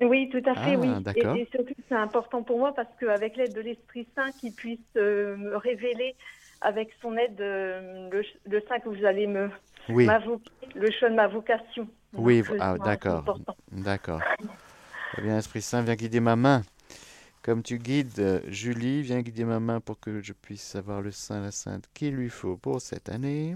[0.00, 0.90] Oui, tout à fait, ah, oui.
[1.16, 5.36] Et, surtout, c'est important pour moi parce qu'avec l'aide de l'Esprit Saint qui puisse euh,
[5.36, 6.14] me révéler
[6.60, 8.10] avec son aide euh,
[8.44, 9.50] le, saint que vous allez me
[9.88, 11.88] m'invoquer, le choix de ma vocation.
[12.12, 13.38] Oui, ah, d'accord.
[13.72, 14.20] D'accord.
[15.18, 16.62] Eh bien, Esprit Saint, viens guider ma main.
[17.42, 21.12] Comme tu guides euh, Julie, viens guider ma main pour que je puisse avoir le
[21.12, 23.54] saint, la sainte qu'il lui faut pour cette année.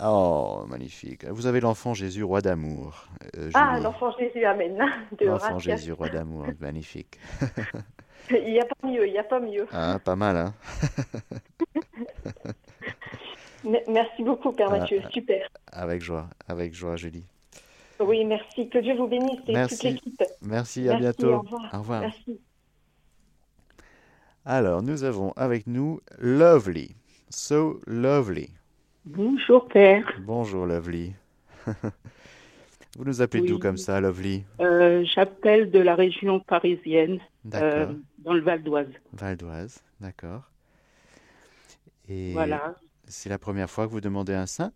[0.00, 1.26] Oh, magnifique.
[1.26, 3.06] Vous avez l'enfant Jésus, roi d'amour.
[3.36, 4.78] Euh, ah, l'enfant Jésus, Amen.
[5.20, 7.18] L'enfant Jésus, roi d'amour, magnifique.
[8.30, 9.66] il n'y a pas mieux, il n'y a pas mieux.
[9.70, 10.54] Ah, pas mal, hein
[13.88, 15.46] Merci beaucoup, Père ah, Mathieu, super.
[15.70, 17.26] Avec joie, avec joie, Julie.
[18.00, 18.68] Oui, merci.
[18.68, 19.76] Que Dieu vous bénisse et merci.
[19.76, 20.22] toute l'équipe.
[20.40, 21.34] Merci, à bientôt.
[21.34, 21.70] Au revoir.
[21.74, 22.00] Au revoir.
[22.00, 22.40] Merci.
[24.44, 26.96] Alors, nous avons avec nous Lovely.
[27.30, 28.50] So Lovely.
[29.04, 30.14] Bonjour Père.
[30.20, 31.12] Bonjour Lovely.
[32.96, 34.44] Vous nous appelez d'où comme ça, Lovely?
[34.60, 37.18] Euh, J'appelle de la région parisienne,
[37.52, 38.92] euh, dans le Val d'Oise.
[39.12, 40.42] Val d'Oise, d'accord.
[42.08, 42.76] Et voilà.
[43.08, 44.72] c'est la première fois que vous demandez un saint?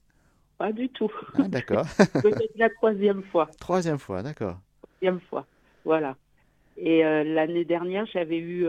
[0.59, 1.13] Pas du tout.
[1.35, 1.87] Ah, d'accord.
[2.21, 3.49] Peut-être la troisième fois.
[3.61, 4.59] Troisième fois, d'accord.
[4.83, 5.47] Troisième fois,
[5.85, 6.17] voilà.
[6.77, 8.67] Et euh, l'année dernière, j'avais eu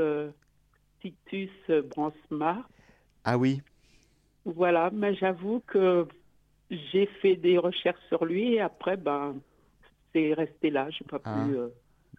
[1.01, 1.49] Titus
[1.89, 2.63] Bransma.
[3.23, 3.63] Ah oui
[4.55, 6.07] voilà, mais j'avoue que
[6.69, 9.35] j'ai fait des recherches sur lui et après, ben,
[10.13, 10.89] c'est resté là.
[10.89, 11.55] J'ai pas ah, pu.
[11.57, 11.67] Euh,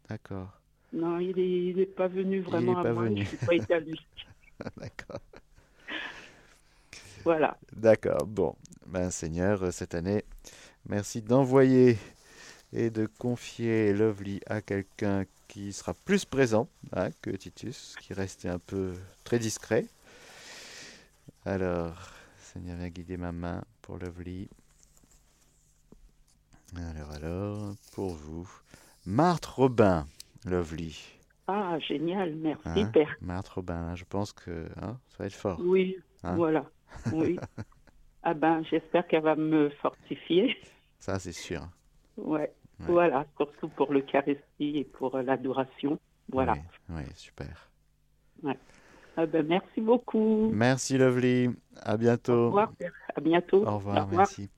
[0.09, 0.61] d'accord.
[0.93, 3.05] Non, il n'est est pas venu vraiment il est pas à moi.
[3.05, 3.23] Venu.
[3.23, 4.01] Je suis pas lui.
[4.77, 5.21] d'accord.
[7.25, 7.59] Voilà.
[7.73, 8.27] D'accord.
[8.27, 8.55] Bon,
[8.87, 10.25] ben Seigneur, cette année,
[10.87, 11.97] merci d'envoyer
[12.73, 18.49] et de confier Lovely à quelqu'un qui sera plus présent hein, que Titus, qui restait
[18.49, 18.93] un peu
[19.25, 19.87] très discret.
[21.45, 22.18] Alors,
[22.59, 24.49] Seigneur, viens guider ma main pour Lovely.
[26.77, 28.51] Alors, alors, pour vous.
[29.07, 30.07] Marthe Robin,
[30.45, 30.99] Lovely.
[31.47, 32.91] Ah, génial, merci, hein?
[32.93, 33.17] Père.
[33.21, 35.61] Marthe Robin, je pense que hein, ça va être fort.
[35.61, 36.35] Oui, hein?
[36.35, 36.69] voilà,
[37.13, 37.39] oui.
[38.25, 40.57] ah ben, j'espère qu'elle va me fortifier.
[40.99, 41.63] Ça, c'est sûr.
[42.17, 42.53] Ouais.
[42.81, 45.97] voilà, surtout pour l'Eucharistie et pour l'adoration.
[46.29, 46.57] Voilà.
[46.89, 47.71] Oui, super.
[48.43, 48.59] Ouais.
[49.21, 50.49] Ah ben, merci beaucoup.
[50.53, 51.51] Merci Lovely.
[51.83, 52.33] À bientôt.
[52.33, 52.73] Au revoir.
[53.17, 53.67] À bientôt.
[53.67, 54.49] Au revoir, merci.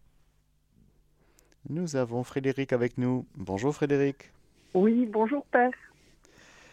[1.70, 3.26] Nous avons Frédéric avec nous.
[3.36, 4.32] Bonjour Frédéric.
[4.74, 5.72] Oui, bonjour Père.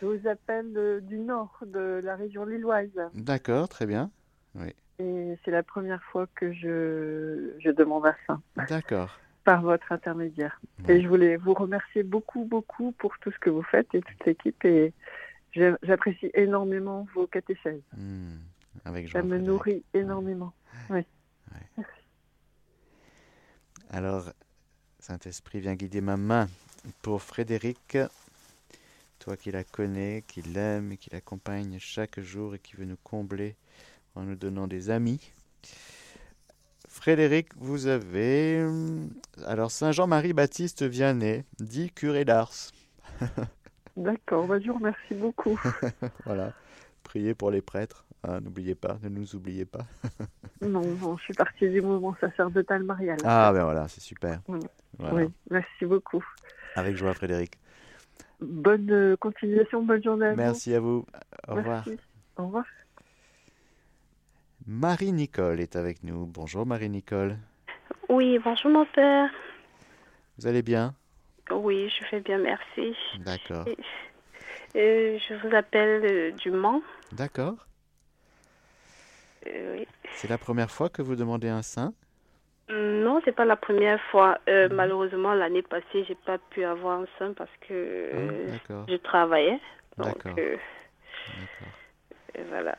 [0.01, 2.89] Je vous appelle euh, du nord de la région lilloise.
[3.13, 4.11] D'accord, très bien.
[4.55, 4.73] Oui.
[4.99, 8.41] Et c'est la première fois que je, je demande à ça.
[8.67, 9.17] D'accord.
[9.45, 10.59] Par votre intermédiaire.
[10.89, 14.25] Et je voulais vous remercier beaucoup, beaucoup pour tout ce que vous faites et toute
[14.25, 14.65] l'équipe.
[14.65, 14.91] Et
[15.83, 17.81] J'apprécie énormément vos catéchèses.
[17.95, 18.37] Hmm,
[18.85, 20.53] avec Ça me nourrit énormément.
[23.89, 24.31] Alors,
[24.99, 26.47] Saint-Esprit, vient guider ma main
[27.01, 27.97] pour Frédéric.
[29.19, 33.55] Toi qui la connais, qui l'aime, qui l'accompagne chaque jour et qui veut nous combler
[34.15, 35.31] en nous donnant des amis.
[36.87, 38.65] Frédéric, vous avez.
[39.45, 42.71] Alors, Saint Jean-Marie Baptiste Vianney, dit curé d'Ars.
[43.97, 45.59] D'accord, bah, je vous remercie beaucoup.
[46.25, 46.53] voilà,
[47.03, 48.05] priez pour les prêtres.
[48.23, 49.85] Hein, n'oubliez pas, ne nous oubliez pas.
[50.61, 53.17] non, je suis partie du mouvement sacerdotal marial.
[53.23, 54.39] Ah ben voilà, c'est super.
[54.47, 56.23] Oui, merci beaucoup.
[56.75, 57.53] Avec joie, Frédéric.
[58.39, 60.33] Bonne continuation, bonne journée.
[60.35, 61.05] Merci à vous.
[61.47, 61.83] Au revoir.
[62.37, 62.65] Au revoir.
[64.67, 66.27] Marie-Nicole est avec nous.
[66.27, 67.37] Bonjour Marie-Nicole.
[68.09, 69.29] Oui, bonjour mon père.
[70.37, 70.93] Vous allez bien?
[71.51, 72.95] Oui, je vais bien, merci.
[73.19, 73.65] D'accord.
[74.75, 76.81] je vous appelle euh, du Mans.
[77.11, 77.55] D'accord.
[79.47, 79.87] Euh, oui.
[80.15, 81.93] C'est la première fois que vous demandez un sein?
[82.69, 84.39] Non, c'est pas la première fois.
[84.49, 84.75] Euh, mhm.
[84.75, 89.59] Malheureusement, l'année passée, j'ai pas pu avoir un sein parce que ah, je travaillais.
[89.97, 90.35] D'accord.
[90.35, 91.73] D'accord.
[92.49, 92.77] Voilà.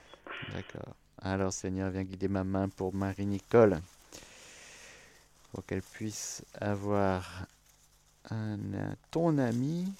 [0.54, 0.94] D'accord.
[1.22, 3.78] Alors Seigneur, viens guider ma main pour Marie-Nicole,
[5.52, 7.46] pour qu'elle puisse avoir
[8.30, 8.58] un,
[9.10, 9.92] ton ami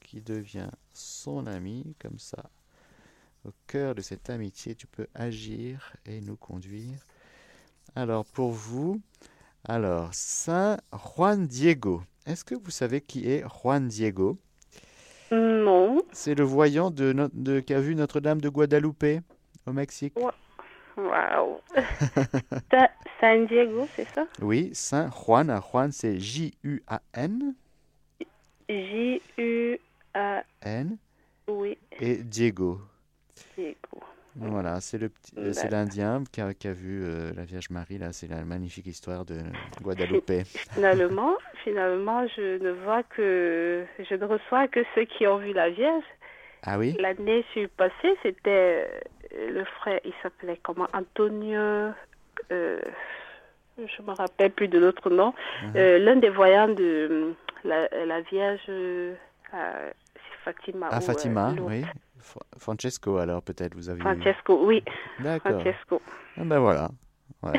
[0.00, 2.42] qui devient son ami, comme ça.
[3.44, 6.98] Au cœur de cette amitié, tu peux agir et nous conduire.
[7.94, 9.00] Alors pour vous,
[9.64, 12.02] alors Saint Juan Diego.
[12.26, 14.38] Est-ce que vous savez qui est Juan Diego?
[15.30, 16.02] Non.
[16.12, 19.22] C'est le voyant de, de qu'a vu Notre-Dame de Guadalupe
[19.66, 20.14] au Mexique.
[20.96, 21.58] Waouh
[23.20, 24.26] San Diego, c'est ça?
[24.40, 25.60] Oui, Saint Juan.
[25.60, 27.54] Juan, c'est J-U-A-N.
[28.68, 29.78] J-U-A-N.
[31.48, 31.78] Oui.
[32.00, 32.80] Et Diego.
[33.56, 33.76] Diego.
[34.36, 35.10] Voilà, c'est le
[35.52, 38.86] c'est l'Indien qui a, qui a, vu euh, la Vierge Marie là, c'est la magnifique
[38.86, 39.40] histoire de
[39.82, 40.44] Guadalupe.
[40.74, 45.70] Finalement, finalement, je ne vois que je ne reçois que ceux qui ont vu la
[45.70, 46.04] Vierge.
[46.62, 46.96] Ah oui?
[47.00, 47.44] L'année
[47.76, 48.88] passée, c'était
[49.32, 50.88] euh, le frère, il s'appelait comment?
[50.92, 51.92] Antonio.
[52.52, 52.80] Euh,
[53.78, 55.34] je me rappelle plus de l'autre nom.
[55.62, 55.72] Mhm.
[55.76, 59.16] Euh, l'un des voyants de la, la Vierge, c'est
[60.44, 60.88] Fatima.
[60.90, 61.84] Ah, Fatima, oui.
[62.58, 64.00] Francesco, alors peut-être vous avez.
[64.00, 64.82] Francesco, oui.
[65.20, 65.60] D'accord.
[65.60, 66.02] Francesco.
[66.36, 66.88] Ah ben voilà.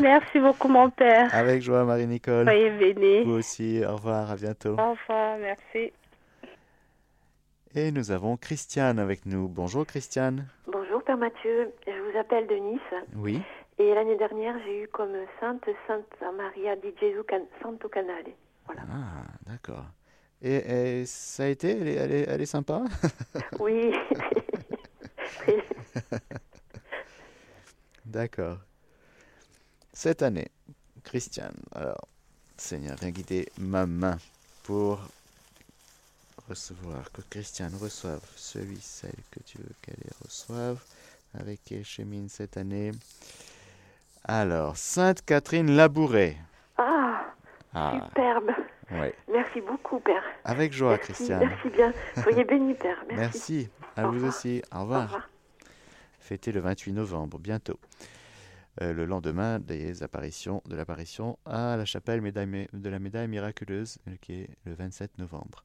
[0.00, 1.28] Merci beaucoup, mon père.
[1.34, 2.44] Avec joie, Marie-Nicole.
[2.44, 3.24] Soyez bénis.
[3.24, 3.82] Vous aussi.
[3.86, 4.30] Au revoir.
[4.30, 4.70] À bientôt.
[4.78, 5.36] Au revoir.
[5.38, 5.92] Merci.
[7.74, 9.48] Et nous avons Christiane avec nous.
[9.48, 10.46] Bonjour Christiane.
[10.66, 12.80] Bonjour Père Mathieu, je vous appelle de Nice.
[13.16, 13.40] Oui.
[13.78, 16.04] Et l'année dernière, j'ai eu comme sainte Sainte
[16.36, 17.22] Maria di Gesù
[17.62, 18.32] Santo Canale.
[18.66, 18.82] Voilà.
[18.90, 19.84] Ah, d'accord.
[20.42, 22.82] Et, ça a été Elle est, elle est, sympa?
[23.58, 23.92] Oui.
[28.04, 28.58] d'accord.
[29.92, 30.48] Cette année,
[31.04, 32.08] Christiane, alors,
[32.56, 34.16] Seigneur, viens guider ma main
[34.64, 35.00] pour
[36.50, 40.82] recevoir, que Christiane reçoive celui, celle que tu veux qu'elle reçoive,
[41.38, 42.90] avec qui elle chemine cette année.
[44.24, 46.36] Alors, Sainte Catherine Labouré.
[46.76, 47.24] Ah,
[47.72, 48.08] ah.
[48.08, 48.50] superbe.
[49.32, 50.24] Merci beaucoup, Père.
[50.44, 51.46] Avec joie, Christiane.
[51.46, 51.92] Merci bien.
[52.22, 53.04] Soyez béni, Père.
[53.08, 53.68] Merci.
[53.96, 54.62] À vous aussi.
[54.74, 55.02] Au revoir.
[55.02, 55.30] Au revoir.
[56.18, 57.78] Fêté le 28 novembre, bientôt.
[58.82, 64.32] Euh, le lendemain des apparitions, de l'apparition à la chapelle de la médaille miraculeuse, qui
[64.32, 65.64] est le 27 novembre.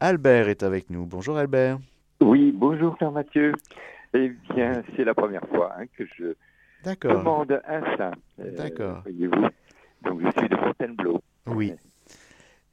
[0.00, 1.06] Albert est avec nous.
[1.06, 1.78] Bonjour Albert.
[2.20, 3.52] Oui, bonjour Père Mathieu.
[4.12, 6.34] Eh bien, c'est la première fois hein, que je
[7.00, 8.12] demande un saint.
[8.40, 9.02] Euh, D'accord.
[9.02, 9.48] Voyez-vous.
[10.02, 11.22] Donc je suis de Fontainebleau.
[11.46, 11.74] Oui.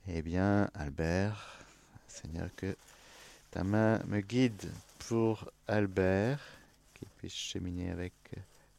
[0.08, 1.60] Eh bien, Albert,
[2.08, 2.76] Seigneur, que
[3.52, 4.72] ta main me guide
[5.08, 6.40] pour Albert,
[6.96, 8.14] qu'il puisse cheminer avec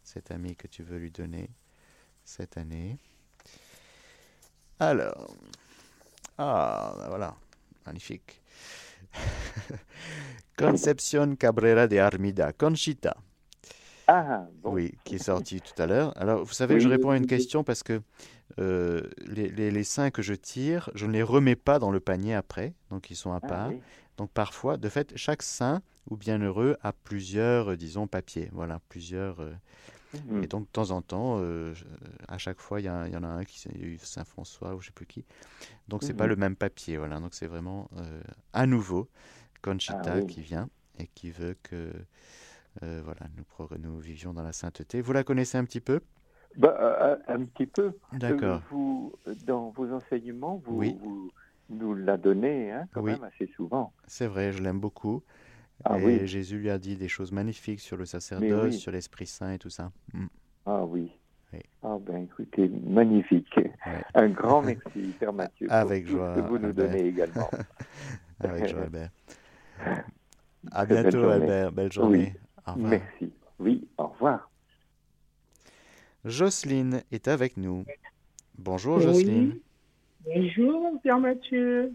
[0.02, 1.48] cet ami que tu veux lui donner
[2.24, 2.98] cette année.
[4.80, 5.30] Alors,
[6.38, 7.34] ah, voilà.
[7.86, 8.42] Magnifique.
[10.58, 13.16] Concepción Cabrera de Armida, Conchita.
[14.08, 16.12] Ah, Oui, qui est sorti tout à l'heure.
[16.16, 18.02] Alors, vous savez, je réponds à une question parce que
[18.58, 22.34] euh, les, les, seins que je tire, je ne les remets pas dans le panier
[22.34, 23.70] après, donc ils sont à ah, part.
[24.16, 28.50] Donc parfois, de fait, chaque sein ou bienheureux a plusieurs, euh, disons, papiers.
[28.52, 29.40] Voilà, plusieurs.
[29.40, 29.52] Euh,
[30.14, 30.44] Mhm.
[30.44, 31.74] Et donc, de temps en temps, euh,
[32.28, 34.88] à chaque fois, il y, y, en a un qui eu Saint-François ou je ne
[34.88, 35.24] sais plus qui.
[35.88, 36.30] Donc, c'est pas mhm.
[36.30, 36.96] le même papier.
[36.96, 37.20] Voilà.
[37.20, 38.22] Donc, c'est vraiment euh,
[38.52, 39.08] à nouveau
[39.62, 41.92] Conchita ah qui vient et qui veut que
[42.82, 45.00] euh, voilà, nous, nous vivions dans la sainteté.
[45.00, 46.00] Vous la connaissez un petit peu?
[46.56, 47.92] Bah, un, petit peu.
[48.12, 48.60] D'accord.
[48.70, 49.14] Vous,
[49.46, 51.30] dans vos enseignements, vous, vous
[51.70, 53.92] nous la donnez hein, quand même assez souvent.
[54.06, 55.22] C'est vrai, je l'aime beaucoup.
[55.84, 59.52] Ah et Jésus lui a dit des choses magnifiques sur le sacerdoce, sur l'Esprit Saint
[59.52, 59.90] et tout ça.
[60.12, 60.26] Mm.
[60.66, 61.10] Ah oui.
[61.82, 63.60] Ah ben écoutez, magnifique.
[64.14, 65.66] Un grand merci, Père Mathieu.
[65.70, 66.34] Avec joie.
[66.34, 67.50] que vous nous donnez également.
[68.40, 69.10] Avec joie, Albert.
[70.70, 71.72] À bientôt, Albert.
[71.72, 72.34] Belle journée.
[72.76, 73.32] Merci.
[73.58, 74.48] Oui, au revoir.
[76.24, 77.84] Jocelyne est avec nous.
[78.56, 79.58] Bonjour, Jocelyne.
[80.24, 81.92] Bonjour, Père Mathieu.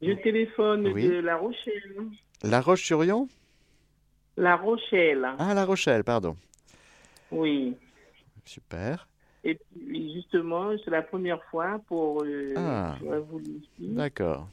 [0.00, 1.96] Je téléphone de La Rochelle.
[2.42, 3.28] La Roche-sur-Yon?
[4.36, 5.26] La Rochelle.
[5.38, 6.36] Ah, La Rochelle, pardon.
[7.30, 7.76] Oui.
[8.44, 9.06] Super.
[9.44, 12.22] Et puis, justement, c'est la première fois pour.
[12.24, 12.96] Euh, ah.
[13.78, 14.48] D'accord.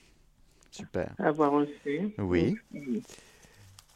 [0.71, 1.13] Super.
[1.17, 2.13] Avoir reçu.
[2.17, 2.55] Oui.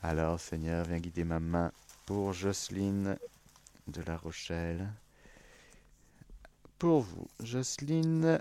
[0.02, 1.72] Alors, Seigneur, viens guider ma main
[2.06, 3.18] pour Jocelyne
[3.88, 4.90] de La Rochelle.
[6.80, 8.40] Pour vous, Jocelyne,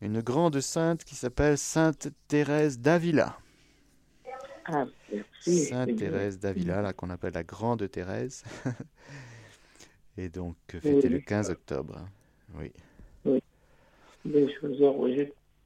[0.00, 3.36] une grande sainte qui s'appelle Sainte Thérèse d'Avila.
[4.68, 4.86] Ah,
[5.40, 8.42] Sainte Thérèse d'Avila, là qu'on appelle la Grande Thérèse.
[10.18, 12.08] Et donc, fêté le 15 octobre.
[12.54, 12.72] Oui.
[13.24, 13.40] Oui.
[14.24, 14.66] je,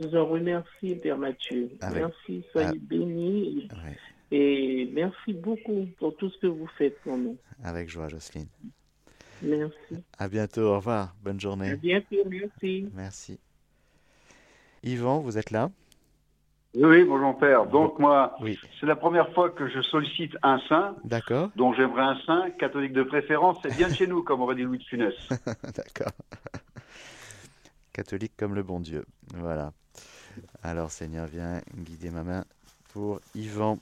[0.00, 1.70] vous en, remercie, Père Mathieu.
[1.80, 2.74] Merci, soyez ah.
[2.80, 3.68] bénis.
[4.32, 7.36] Et merci beaucoup pour tout ce que vous faites pour nous.
[7.62, 8.48] Avec joie, Jocelyne.
[9.42, 10.02] Merci.
[10.18, 11.14] À bientôt, au revoir.
[11.22, 11.70] Bonne journée.
[11.70, 12.88] À bientôt, merci.
[12.94, 13.38] Merci.
[14.82, 15.70] Yvan, vous êtes là?
[16.74, 17.66] Oui, bonjour père.
[17.66, 18.36] Donc moi,
[18.78, 20.96] c'est la première fois que je sollicite un saint.
[21.04, 21.50] D'accord.
[21.56, 24.62] Dont j'aimerais un saint, catholique de préférence, c'est bien de chez nous, comme aurait dit
[24.62, 25.14] Louis de Funès.
[25.46, 26.12] D'accord.
[27.92, 29.04] catholique comme le bon Dieu.
[29.34, 29.72] Voilà.
[30.62, 32.44] Alors Seigneur, viens guider ma main
[32.92, 33.78] pour Yvan.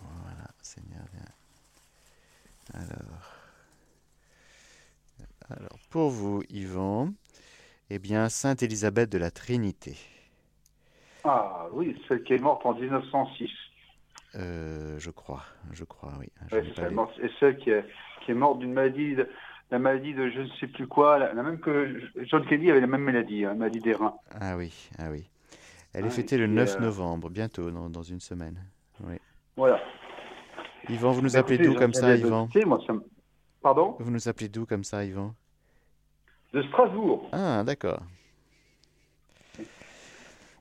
[0.00, 2.82] Voilà, Seigneur, viens.
[2.82, 3.30] Alors.
[5.50, 7.12] Alors, pour vous, Yvan,
[7.90, 9.96] eh bien, Sainte Élisabeth de la Trinité.
[11.24, 13.50] Ah oui, celle qui est morte en 1906.
[14.36, 16.26] Euh, je crois, je crois, oui.
[16.50, 17.84] c'est celle qui est,
[18.24, 19.16] qui est morte d'une maladie,
[19.70, 22.86] la maladie de je ne sais plus quoi, la, même que John Kelly avait la
[22.86, 24.14] même maladie, hein, la maladie des reins.
[24.40, 25.24] Ah oui, ah oui.
[25.94, 28.58] Elle est fêtée le 9 euh, novembre, bientôt, dans, une semaine.
[29.04, 29.14] Oui.
[29.56, 29.80] Voilà.
[30.88, 32.92] Yvan, vous nous appelez d'où comme ça, Yvan moi, ça
[33.62, 33.96] Pardon?
[34.00, 35.34] Vous nous appelez d'où comme ça, Yvan?
[36.52, 37.30] De Strasbourg.
[37.32, 38.02] Ah, d'accord.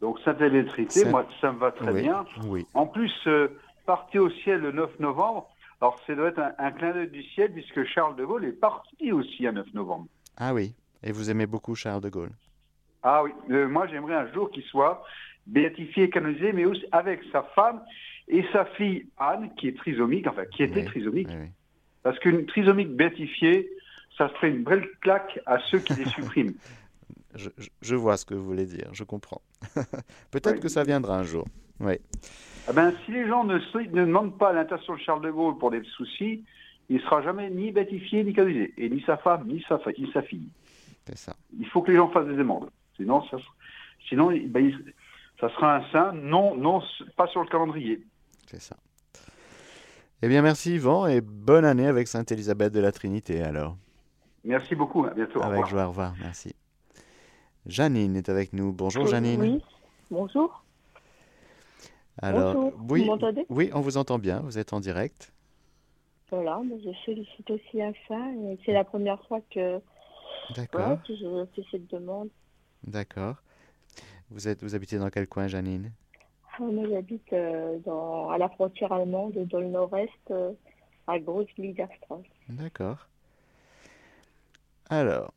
[0.03, 2.25] Donc Sainte-Électricité, moi, ça me va très bien.
[2.45, 2.67] Oui.
[2.73, 3.47] En plus, euh,
[3.85, 5.49] parti au ciel le 9 novembre,
[5.79, 9.13] alors ça doit être un, clin d'œil du ciel puisque Charles de Gaulle est parti
[9.13, 10.07] aussi un 9 novembre.
[10.35, 12.31] Ah oui, et vous aimez beaucoup Charles de Gaulle
[13.01, 15.05] Ah oui, euh, moi j'aimerais un jour qu'il soit
[15.47, 17.81] béatifié, canonisé, mais aussi avec sa femme
[18.27, 21.29] et sa fille Anne, qui est trisomique, enfin qui était trisomique.
[22.01, 23.69] Parce qu'une trisomique béatifiée,
[24.17, 26.55] ça serait une belle claque à ceux qui les suppriment.
[27.35, 29.41] Je, vois ce que vous voulez dire, je comprends.
[30.31, 31.45] Peut-être que ça viendra un jour.
[31.79, 31.95] Oui.
[32.67, 35.71] Ah ben, si les gens ne, ne demandent pas l'intention de Charles de Gaulle pour
[35.71, 36.43] des soucis,
[36.89, 38.73] il ne sera jamais ni béatifié ni canalisé.
[38.77, 40.49] Et ni sa femme, ni sa, ni sa fille.
[41.05, 41.35] C'est ça.
[41.57, 42.69] Il faut que les gens fassent des demandes.
[42.95, 43.37] Sinon, ça,
[44.07, 44.71] sinon ben,
[45.39, 46.81] ça sera un saint, non, non,
[47.17, 48.01] pas sur le calendrier.
[48.47, 48.77] C'est ça.
[50.21, 53.75] Eh bien, merci Yvan et bonne année avec Sainte Élisabeth de la Trinité alors.
[54.45, 55.41] Merci beaucoup, à bientôt.
[55.41, 56.53] Avec joie, au revoir, merci.
[57.65, 58.73] Janine est avec nous.
[58.73, 59.39] Bonjour Janine.
[59.39, 59.63] Oui,
[60.11, 60.63] bonjour.
[62.21, 62.73] Alors, bonjour.
[62.89, 65.31] Oui, vous m'entendez Oui, on vous entend bien, vous êtes en direct.
[66.29, 68.19] Voilà, je sollicite aussi à ça.
[68.65, 69.79] C'est la première fois que,
[70.55, 70.97] D'accord.
[71.07, 72.29] je fais cette demande.
[72.83, 73.35] D'accord.
[74.29, 75.91] Vous, êtes, vous habitez dans quel coin, Janine?
[76.53, 77.77] Ah, Moi, j'habite euh,
[78.31, 80.51] à la frontière allemande, dans le nord-est, euh,
[81.07, 81.47] à grosse
[82.49, 83.07] D'accord.
[84.89, 85.33] Alors,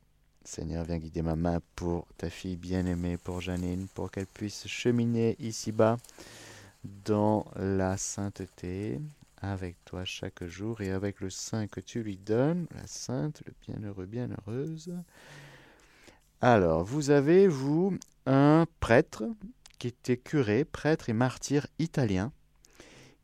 [0.47, 5.35] Seigneur, viens guider ma main pour ta fille bien-aimée, pour Janine, pour qu'elle puisse cheminer
[5.41, 5.97] ici-bas
[7.05, 9.01] dans la sainteté
[9.39, 13.55] avec toi chaque jour et avec le saint que tu lui donnes, la sainte, le
[13.61, 14.95] bienheureux, bienheureuse.
[16.41, 19.25] Alors, vous avez, vous, un prêtre
[19.79, 22.33] qui était curé, prêtre et martyr italien,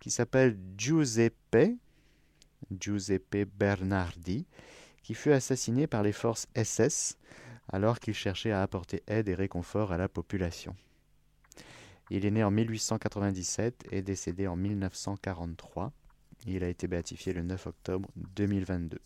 [0.01, 1.79] qui s'appelle Giuseppe,
[2.81, 4.45] Giuseppe Bernardi,
[5.03, 7.19] qui fut assassiné par les forces SS
[7.73, 10.75] alors qu'il cherchait à apporter aide et réconfort à la population.
[12.11, 15.93] Il est né en 1897 et décédé en 1943.
[16.47, 18.99] Il a été béatifié le 9 octobre 2022.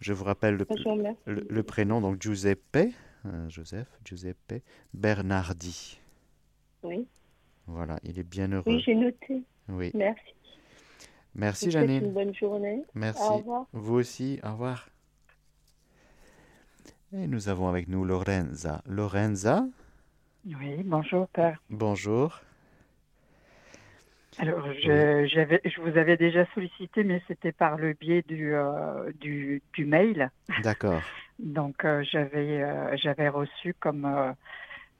[0.00, 2.94] Je vous rappelle le, prénom, donc Giuseppe,
[3.26, 4.62] euh, Joseph, Giuseppe
[4.94, 6.00] Bernardi.
[6.82, 7.06] Oui.
[7.66, 8.64] Voilà, il est bien heureux.
[8.66, 9.42] Oui, j'ai noté.
[9.68, 9.90] Oui.
[9.94, 10.34] Merci.
[11.34, 12.04] Merci Janine.
[12.04, 12.84] Une bonne journée.
[12.94, 13.22] Merci.
[13.22, 13.66] Au revoir.
[13.72, 14.88] Vous aussi, au revoir.
[17.14, 18.82] Et nous avons avec nous Lorenza.
[18.86, 19.64] Lorenza?
[20.46, 21.62] Oui, bonjour Père.
[21.70, 22.40] Bonjour.
[24.38, 29.62] Alors, je, je vous avais déjà sollicité, mais c'était par le biais du, euh, du,
[29.74, 30.30] du, mail.
[30.62, 31.02] D'accord.
[31.38, 34.34] Donc, euh, j'avais euh, j'avais reçu comme,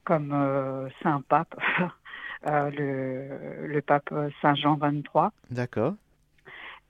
[0.03, 1.55] comme Saint Pape,
[2.45, 5.31] le, le pape Saint Jean 23.
[5.49, 5.95] D'accord.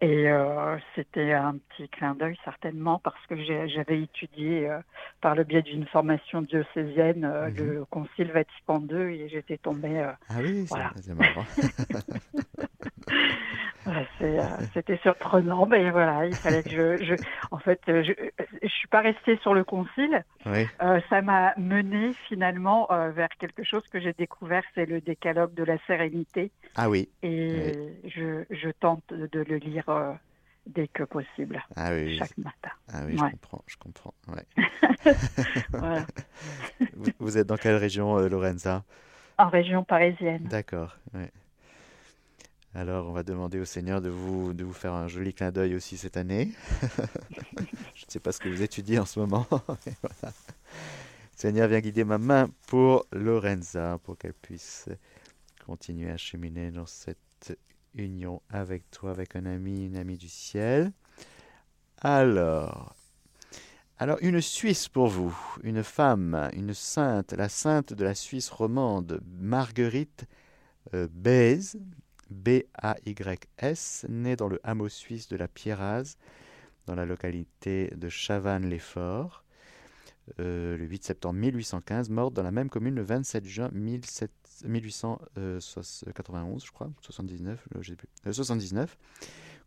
[0.04, 4.80] Et euh, c'était un petit clin d'œil certainement parce que j'avais étudié euh,
[5.22, 7.56] par le biais d'une formation diocésaine euh, mhm.
[7.56, 10.06] le Concile Vatican II et j'étais tombée.
[10.28, 10.68] ah oui,
[11.00, 11.46] c'est marrant.
[13.88, 14.42] Euh,
[14.74, 17.16] c'était surprenant, mais voilà, il fallait que je, je
[17.52, 18.14] en fait, je,
[18.62, 20.24] je suis pas restée sur le concile.
[20.46, 20.68] Oui.
[20.82, 25.54] Euh, ça m'a mené finalement euh, vers quelque chose que j'ai découvert, c'est le décalogue
[25.54, 26.52] de la sérénité.
[26.76, 27.10] Ah oui.
[27.22, 27.74] Et
[28.06, 29.86] Je, je, tente de le lire
[30.66, 32.72] dès que possible, ah oui, chaque matin.
[32.92, 34.14] Ah oui, je comprends, je comprends.
[35.70, 36.06] voilà.
[36.96, 38.84] vous, vous, êtes dans quelle région, Lorenza?
[39.38, 40.44] En région parisienne.
[40.44, 40.98] D'accord.
[41.14, 41.30] Ouais.
[42.76, 45.76] Alors, on va demander au Seigneur de vous, de vous faire un joli clin d'œil
[45.76, 46.52] aussi cette année.
[47.94, 49.46] Je ne sais pas ce que vous étudiez en ce moment.
[51.36, 54.90] Seigneur, viens guider ma main pour Lorenza, pour qu'elle puisse
[55.68, 57.56] continuer à cheminer dans cette
[57.94, 60.92] union avec toi, avec un ami, une amie du ciel.
[62.02, 62.96] Alors,
[64.00, 69.22] alors une Suisse pour vous, une femme, une sainte, la sainte de la Suisse romande,
[69.40, 70.26] Marguerite
[70.96, 71.08] euh,
[72.34, 76.18] B-A-Y-S, né dans le hameau suisse de la Pierraz,
[76.86, 79.44] dans la localité de Chavannes-les-Forts,
[80.40, 86.72] euh, le 8 septembre 1815, morte dans la même commune le 27 juin 1891, je
[86.72, 87.68] crois, 79,
[88.32, 88.92] 79.
[88.92, 88.96] Euh,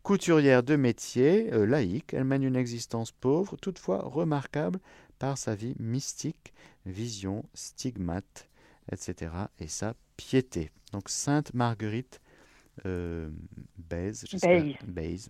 [0.03, 4.79] Couturière de métier, euh, laïque, elle mène une existence pauvre, toutefois remarquable
[5.19, 6.53] par sa vie mystique,
[6.85, 8.47] vision, stigmate,
[8.91, 9.31] etc.
[9.59, 10.71] et sa piété.
[10.93, 12.21] Donc Sainte Marguerite
[12.85, 13.29] euh,
[13.91, 14.63] j'espère.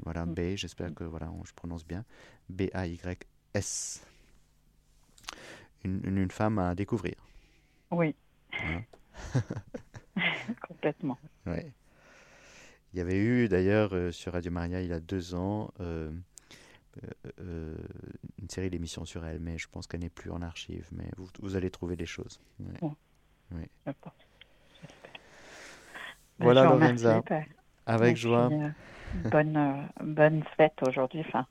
[0.03, 0.57] voilà, mm.
[0.57, 2.03] j'espère que voilà, je prononce bien.
[2.49, 4.05] B-A-Y-S.
[5.83, 7.15] Une, une, femme à découvrir.
[7.91, 8.15] Oui.
[10.67, 11.17] Complètement.
[11.45, 11.71] Ouais.
[12.93, 16.09] Il y avait eu d'ailleurs euh, sur Radio Maria il y a deux ans euh,
[17.39, 17.75] euh,
[18.41, 20.87] une série d'émissions sur elle, mais je pense qu'elle n'est plus en archive.
[20.91, 22.39] Mais vous, vous, allez trouver des choses.
[22.59, 22.89] Ouais.
[23.51, 23.63] Oui.
[26.39, 27.21] Voilà Lorenza.
[27.85, 28.49] Avec joie.
[28.51, 28.69] Euh,
[29.29, 31.23] bonne, euh, bonne fête aujourd'hui.
[31.27, 31.45] Enfin,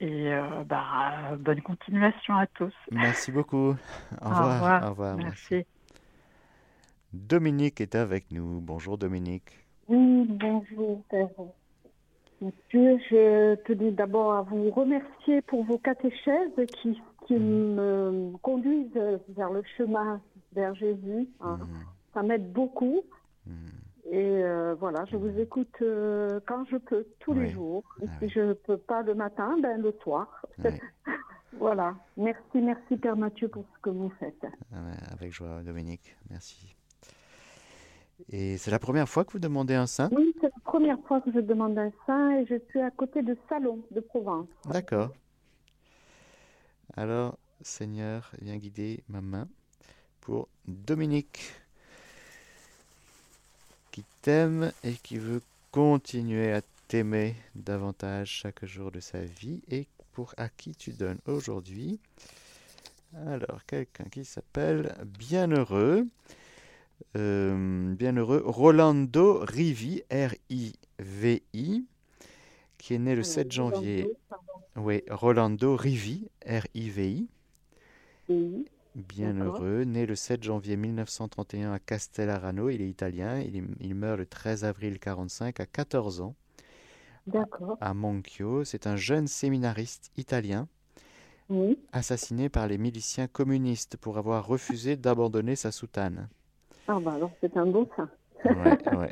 [0.00, 2.74] et euh, bah, bonne continuation à tous.
[2.92, 3.74] Merci beaucoup.
[4.22, 4.84] Au revoir.
[4.84, 5.16] Au revoir.
[5.16, 5.64] Merci.
[7.12, 8.60] Dominique est avec nous.
[8.60, 9.66] Bonjour Dominique.
[9.88, 11.02] Oui, bonjour.
[12.42, 17.74] Monsieur, je tenais d'abord à vous remercier pour vos catéchèses qui, qui mhm.
[17.74, 19.00] me conduisent
[19.30, 20.20] vers le chemin
[20.52, 21.28] vers Jésus.
[21.40, 21.58] Hein.
[21.60, 21.66] Mhm.
[22.12, 23.02] Ça m'aide beaucoup.
[23.46, 23.75] Mhm.
[24.10, 27.82] Et euh, voilà, je vous écoute euh, quand je peux, tous les jours.
[28.00, 30.46] Et ah si je ne peux pas le matin, ben le soir.
[31.58, 31.96] voilà.
[32.16, 34.46] Merci, merci Père Mathieu pour ce que vous faites.
[34.72, 34.76] Ah
[35.12, 36.16] avec joie, Dominique.
[36.30, 36.76] Merci.
[38.30, 40.08] Et c'est la première fois que vous demandez un saint?
[40.12, 43.22] Oui, c'est la première fois que je demande un saint et je suis à côté
[43.22, 44.48] de Salon de Provence.
[44.70, 45.10] D'accord.
[46.96, 49.48] Alors, Seigneur, viens guider ma main
[50.20, 51.65] pour Dominique
[53.96, 55.40] qui t'aime et qui veut
[55.70, 61.18] continuer à t'aimer davantage chaque jour de sa vie et pour à qui tu donnes
[61.24, 61.98] aujourd'hui.
[63.26, 66.06] Alors, quelqu'un qui s'appelle Bienheureux.
[67.16, 71.86] Euh, bienheureux Rolando Rivi, R-I-V-I,
[72.76, 74.10] qui est né le 7 janvier.
[74.76, 77.28] Oui, Rolando Rivi, R-I-V-I.
[78.96, 84.64] Bienheureux, né le 7 janvier 1931 à Castellarano, il est italien, il, meurt le 13
[84.64, 86.34] avril 1945 à 14 ans.
[87.82, 90.66] À Monchio, c'est un jeune séminariste italien
[91.92, 96.30] assassiné par les miliciens communistes pour avoir refusé d'abandonner sa soutane.
[96.88, 98.08] Ah bah alors c'est un beau ça.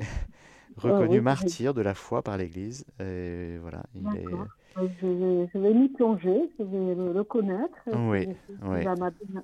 [0.78, 2.86] Reconnu martyr de la foi par l'Église.
[2.98, 4.24] voilà, il est
[4.76, 7.78] je, vais m'y plonger, je vais le connaître.
[7.86, 8.28] Oui,
[8.62, 8.84] oui.
[8.84, 8.94] va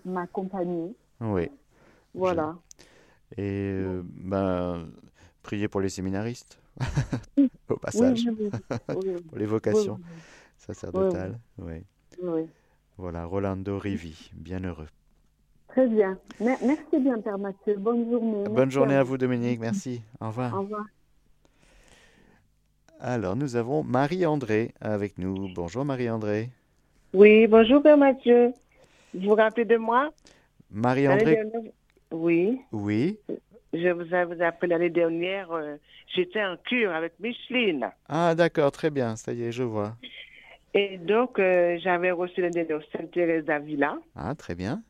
[0.04, 0.94] m'accompagner.
[1.20, 1.48] Oui.
[2.14, 2.56] Voilà.
[3.36, 4.88] Et euh, ben,
[5.42, 6.60] prier pour les séminaristes,
[7.68, 8.24] au passage,
[8.86, 10.00] pour les vocations
[10.56, 11.38] sacerdotales.
[11.58, 11.84] Oui.
[12.22, 12.42] oui.
[12.98, 14.88] Voilà, Rolando Rivi, bienheureux.
[15.68, 16.18] Très bien.
[16.40, 17.76] Merci bien, Père Mathieu.
[17.78, 18.44] Bonne journée.
[18.50, 19.60] Bonne journée à vous, Dominique.
[19.60, 20.02] Merci.
[20.20, 20.54] Au revoir.
[20.54, 20.84] Au revoir.
[23.02, 25.48] Alors, nous avons Marie-André avec nous.
[25.54, 26.50] Bonjour Marie-André.
[27.14, 28.52] Oui, bonjour Père Mathieu.
[29.14, 30.10] Vous vous rappelez de moi?
[30.70, 31.38] Marie-André.
[32.10, 32.60] Oui.
[32.72, 33.18] Oui.
[33.72, 35.50] Je vous ai appelé l'année dernière.
[35.50, 35.76] Euh,
[36.14, 37.90] j'étais en cure avec Micheline.
[38.06, 39.16] Ah, d'accord, très bien.
[39.16, 39.96] Ça y est, je vois.
[40.74, 43.96] Et donc, euh, j'avais reçu le de Sainte-Thérèse d'Avila.
[44.14, 44.82] Ah, très bien.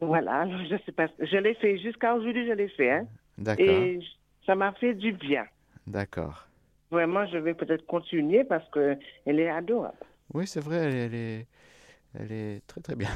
[0.00, 1.08] Voilà, je sais pas.
[1.18, 2.90] Je l'ai fait jusqu'à aujourd'hui, je l'ai fait.
[2.90, 3.06] Hein.
[3.36, 3.66] D'accord.
[3.68, 4.00] Et
[4.46, 5.44] ça m'a fait du bien.
[5.86, 6.46] D'accord.
[6.90, 8.98] Vraiment, je vais peut-être continuer parce qu'elle
[9.40, 9.96] est adorable.
[10.34, 11.46] Oui, c'est vrai, elle, est,
[12.18, 13.10] elle est très très bien.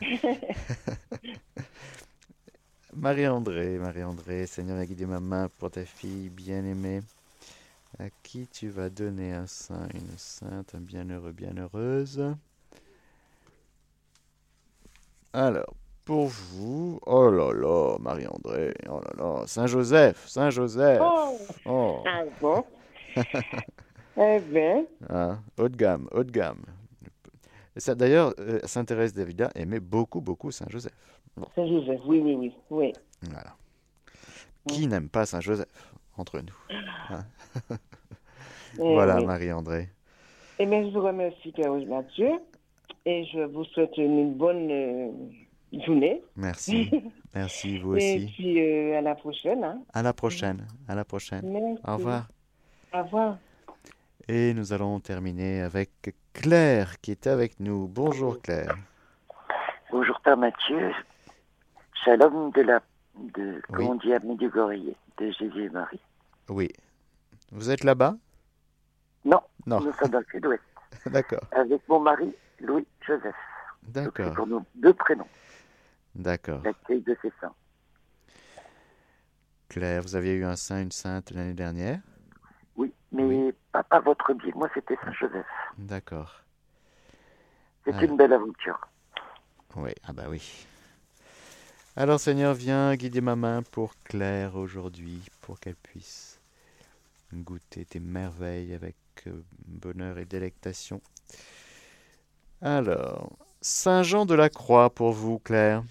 [2.94, 7.00] Marie-André, Marie-André, Seigneur a guidé ma main pour ta fille bien-aimée.
[7.98, 12.34] À qui tu vas donner un saint, une sainte, un bienheureux, bienheureuse
[15.32, 15.74] Alors,
[16.04, 21.00] pour vous, oh là là, Marie-André, oh là là, Saint-Joseph, Saint-Joseph.
[21.00, 22.02] Oh, oh.
[22.06, 22.64] Ah bon?
[24.16, 24.84] Eh bien.
[25.08, 26.62] Ah, haut de gamme, haut de gamme.
[27.96, 30.92] D'ailleurs, euh, Sainte Thérèse d'Avila aimait beaucoup, beaucoup Saint-Joseph.
[31.54, 32.92] Saint-Joseph, oui, oui, oui, oui.
[33.22, 33.54] Voilà.
[34.68, 36.76] Qui n'aime pas Saint-Joseph entre nous
[37.08, 37.24] hein?
[38.78, 39.88] Eh Voilà, Marie-André.
[40.58, 42.30] Eh bien, je vous remercie, Père Mathieu,
[43.06, 45.10] et je vous souhaite une bonne euh,
[45.84, 46.22] journée.
[46.36, 46.90] Merci.
[47.34, 48.06] Merci, vous aussi.
[48.06, 49.64] Et puis, euh, à la prochaine.
[49.64, 49.82] Hein.
[49.92, 50.66] À la prochaine.
[50.86, 51.78] À la prochaine.
[51.86, 52.28] Au revoir.
[52.92, 53.38] Au revoir.
[54.26, 57.86] Et nous allons terminer avec Claire qui est avec nous.
[57.86, 58.76] Bonjour Claire.
[59.92, 60.92] Bonjour Père Mathieu.
[62.04, 62.82] Shalom de la
[63.16, 63.60] de oui.
[63.72, 66.00] comment on dit à de Jésus et Marie.
[66.48, 66.68] Oui.
[67.52, 68.16] Vous êtes là-bas?
[69.24, 69.40] Non.
[69.66, 69.80] Non.
[69.80, 70.62] Nous sommes dans le sud-ouest.
[71.06, 71.44] D'accord.
[71.52, 73.36] Avec mon mari Louis Joseph.
[73.82, 74.34] D'accord.
[74.34, 75.28] Pour nos deux prénoms.
[76.14, 76.62] D'accord.
[76.64, 77.54] L'accueil de ces saints.
[79.68, 82.00] Claire, vous aviez eu un saint, une sainte l'année dernière?
[83.12, 84.52] Oui, mais Pas, pas, votre biais.
[84.54, 85.46] Moi, c'était Saint-Joseph.
[85.78, 86.42] D'accord.
[87.84, 88.04] C'est ah.
[88.04, 88.80] une belle aventure.
[89.76, 90.66] Oui, ah bah oui.
[91.96, 96.40] Alors Seigneur, viens guider ma main pour Claire aujourd'hui, pour qu'elle puisse
[97.32, 98.96] goûter tes merveilles avec
[99.26, 101.00] euh, bonheur et délectation.
[102.62, 105.82] Alors, Saint Jean de la Croix pour vous, Claire.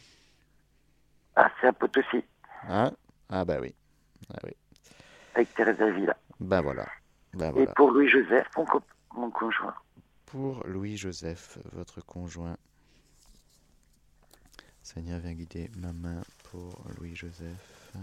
[1.35, 2.23] Ah, c'est un Potosi.
[2.67, 2.91] Hein
[3.29, 3.73] ah bah oui.
[4.33, 4.51] Ah oui.
[5.35, 6.15] Avec Thérèse Avila.
[6.39, 6.85] Ben voilà.
[7.33, 7.71] Ben voilà.
[7.71, 8.65] Et pour Louis-Joseph, mon,
[9.15, 9.75] mon conjoint.
[10.25, 12.57] Pour Louis-Joseph, votre conjoint.
[14.81, 17.93] Seigneur, viens guider ma main pour Louis-Joseph.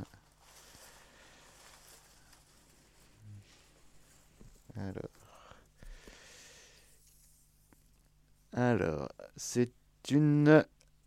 [4.77, 5.11] Alors.
[8.53, 9.73] Alors, c'est
[10.11, 10.65] une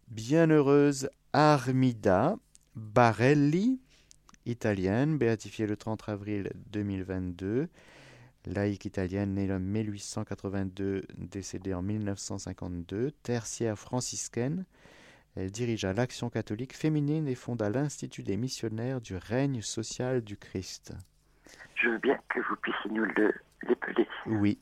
[0.08, 2.36] bienheureuse Armida
[2.76, 3.80] Barelli,
[4.46, 7.70] italienne, béatifiée le 30 avril 2022.
[8.46, 14.66] Laïque italienne née en 1882, décédée en 1952, tertiaire franciscaine.
[15.36, 20.94] Elle dirigea l'action catholique féminine et fonda l'Institut des missionnaires du règne social du Christ.
[21.76, 23.06] Je veux bien que vous puissiez nous
[23.68, 24.08] l'épeler.
[24.26, 24.58] Oui.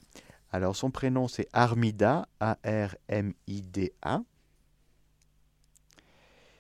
[0.52, 4.22] Alors son prénom c'est Armida, A-R-M-I-D-A.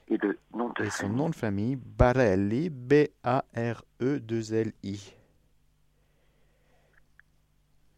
[0.10, 3.18] Et le nom de Et son nom de famille, Barelli, B-A-R-E-2-L-I.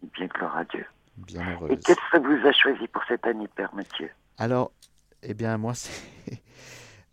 [0.02, 0.86] Bien gloire à Dieu.
[1.18, 1.72] Bien heureuse.
[1.72, 4.10] Et qu'est-ce que vous a choisi pour cette année, Père Mathieu?
[4.38, 4.72] Alors,
[5.24, 5.92] eh bien, moi, c'est.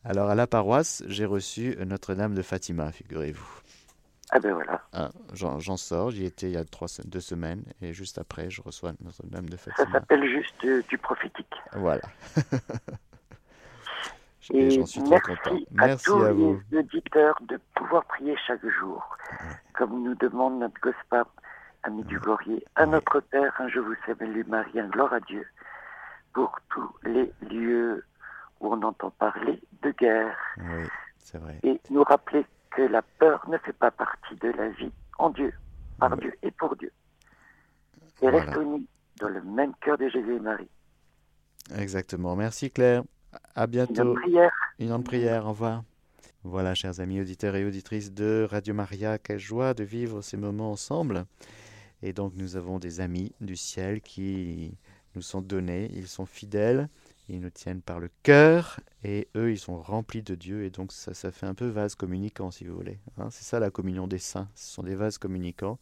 [0.04, 3.60] Alors, à la paroisse, j'ai reçu Notre-Dame de Fatima, figurez-vous.
[4.30, 4.82] Ah ben voilà.
[4.92, 8.62] Ah, J'en sors, j'y étais il y a trois, deux semaines, et juste après, je
[8.62, 9.86] reçois Notre-Dame de Fatima.
[9.86, 11.54] Ça s'appelle juste euh, du prophétique.
[11.72, 12.02] Voilà.
[14.52, 15.58] et j'en suis très content.
[15.72, 16.60] Merci à, tous vous.
[16.70, 19.04] les auditeurs de pouvoir prier chaque jour,
[19.74, 21.24] comme nous demande notre gospel
[21.86, 22.64] ami du Glorier.
[22.74, 25.46] À notre Père, un je vous salue Marie, un gloire à Dieu,
[26.34, 28.04] pour tous les lieux
[28.60, 30.36] où on entend parler de guerre.
[30.58, 30.84] Oui,
[31.18, 31.58] c'est vrai.
[31.62, 35.52] Et nous rappeler que la peur ne fait pas partie de la vie en Dieu,
[35.98, 36.92] par Dieu et pour Dieu.
[38.22, 38.86] Et reste unis
[39.20, 40.68] dans le même cœur de Jésus et Marie.
[41.78, 42.36] Exactement.
[42.36, 43.02] Merci Claire.
[43.54, 44.14] À bientôt.
[44.14, 44.52] Une prière.
[44.78, 45.46] Une prière.
[45.46, 45.82] Au revoir.
[46.42, 50.70] Voilà, chers amis auditeurs et auditrices de Radio Maria, quelle joie de vivre ces moments
[50.70, 51.24] ensemble.
[52.02, 54.76] Et donc nous avons des amis du ciel qui
[55.14, 56.88] nous sont donnés, ils sont fidèles,
[57.28, 60.92] ils nous tiennent par le cœur, et eux, ils sont remplis de Dieu, et donc
[60.92, 63.00] ça, ça fait un peu vase communicant, si vous voulez.
[63.18, 63.30] Hein.
[63.30, 65.78] c'est ça la communion des saints, ce sont des vases communicants.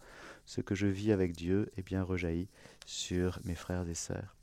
[0.47, 2.49] Ce que je vis avec Dieu est bien rejailli
[2.87, 4.37] sur mes frères et sœurs.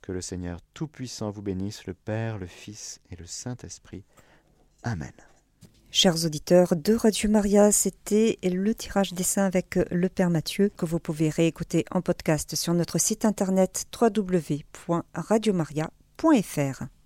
[0.00, 4.04] Que le Seigneur Tout-Puissant vous bénisse, le Père, le Fils et le Saint-Esprit.
[4.84, 5.12] Amen.
[5.90, 10.84] Chers auditeurs de Radio Maria, c'était le tirage des saints avec le Père Mathieu que
[10.84, 16.97] vous pouvez réécouter en podcast sur notre site internet www.radiomaria.fr.